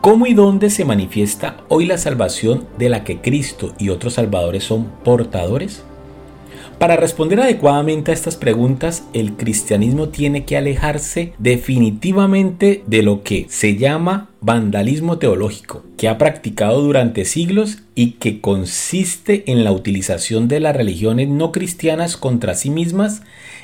¿Cómo 0.00 0.26
y 0.26 0.34
dónde 0.34 0.68
se 0.68 0.84
manifiesta 0.84 1.56
hoy 1.68 1.86
la 1.86 1.96
salvación 1.96 2.66
de 2.78 2.90
la 2.90 3.04
que 3.04 3.20
Cristo 3.20 3.72
y 3.78 3.88
otros 3.88 4.14
salvadores 4.14 4.64
son 4.64 4.90
portadores? 5.02 5.82
Para 6.78 6.96
responder 6.96 7.40
adecuadamente 7.40 8.10
a 8.10 8.14
estas 8.14 8.36
preguntas, 8.36 9.04
el 9.12 9.34
cristianismo 9.34 10.08
tiene 10.08 10.44
que 10.44 10.56
alejarse 10.56 11.32
definitivamente 11.38 12.82
de 12.86 13.02
lo 13.02 13.22
que 13.22 13.46
se 13.48 13.76
llama 13.76 14.30
vandalismo 14.40 15.18
teológico, 15.18 15.84
que 15.96 16.08
ha 16.08 16.18
practicado 16.18 16.82
durante 16.82 17.24
siglos 17.24 17.78
y 17.94 18.12
que 18.12 18.40
consiste 18.40 19.50
en 19.50 19.64
la 19.64 19.72
utilización 19.72 20.48
de 20.48 20.60
las 20.60 20.76
religiones 20.76 21.28
no 21.28 21.52
cristianas 21.52 22.16
contra 22.16 22.54
sí 22.54 22.70
mismas 22.70 23.22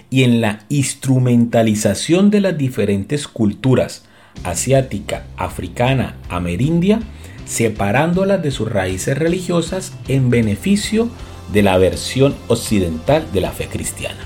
y 0.08 0.22
en 0.22 0.40
la 0.40 0.64
instrumentalización 0.68 2.30
de 2.30 2.40
las 2.40 2.56
diferentes 2.56 3.28
culturas, 3.28 4.04
asiática, 4.44 5.26
africana, 5.36 6.16
amerindia, 6.28 7.00
separándolas 7.44 8.42
de 8.42 8.52
sus 8.52 8.70
raíces 8.70 9.18
religiosas 9.18 9.92
en 10.06 10.30
beneficio 10.30 11.10
de 11.52 11.62
la 11.62 11.78
versión 11.78 12.34
occidental 12.48 13.26
de 13.32 13.40
la 13.40 13.50
fe 13.50 13.68
cristiana. 13.68 14.20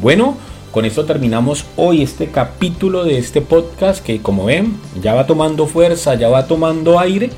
Bueno, 0.00 0.36
con 0.72 0.84
esto 0.84 1.04
terminamos 1.04 1.66
hoy 1.76 2.02
este 2.02 2.28
capítulo 2.28 3.04
de 3.04 3.18
este 3.18 3.42
podcast 3.42 4.02
que 4.02 4.22
como 4.22 4.46
ven 4.46 4.76
ya 5.02 5.14
va 5.14 5.26
tomando 5.26 5.66
fuerza, 5.66 6.14
ya 6.14 6.28
va 6.28 6.46
tomando 6.46 6.98
aire 6.98 7.30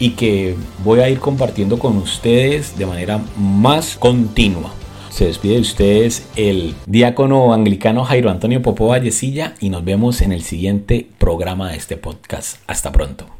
y 0.00 0.10
que 0.10 0.56
voy 0.82 1.00
a 1.00 1.08
ir 1.08 1.20
compartiendo 1.20 1.78
con 1.78 1.96
ustedes 1.98 2.76
de 2.76 2.86
manera 2.86 3.20
más 3.36 3.96
continua. 3.96 4.72
Se 5.10 5.26
despide 5.26 5.54
de 5.54 5.60
ustedes 5.60 6.26
el 6.36 6.74
diácono 6.86 7.52
anglicano 7.52 8.04
Jairo 8.04 8.30
Antonio 8.30 8.62
Popó 8.62 8.88
Vallecilla 8.88 9.54
y 9.60 9.68
nos 9.68 9.84
vemos 9.84 10.20
en 10.20 10.32
el 10.32 10.42
siguiente 10.42 11.06
programa 11.18 11.70
de 11.70 11.76
este 11.76 11.96
podcast. 11.96 12.58
Hasta 12.66 12.90
pronto. 12.92 13.39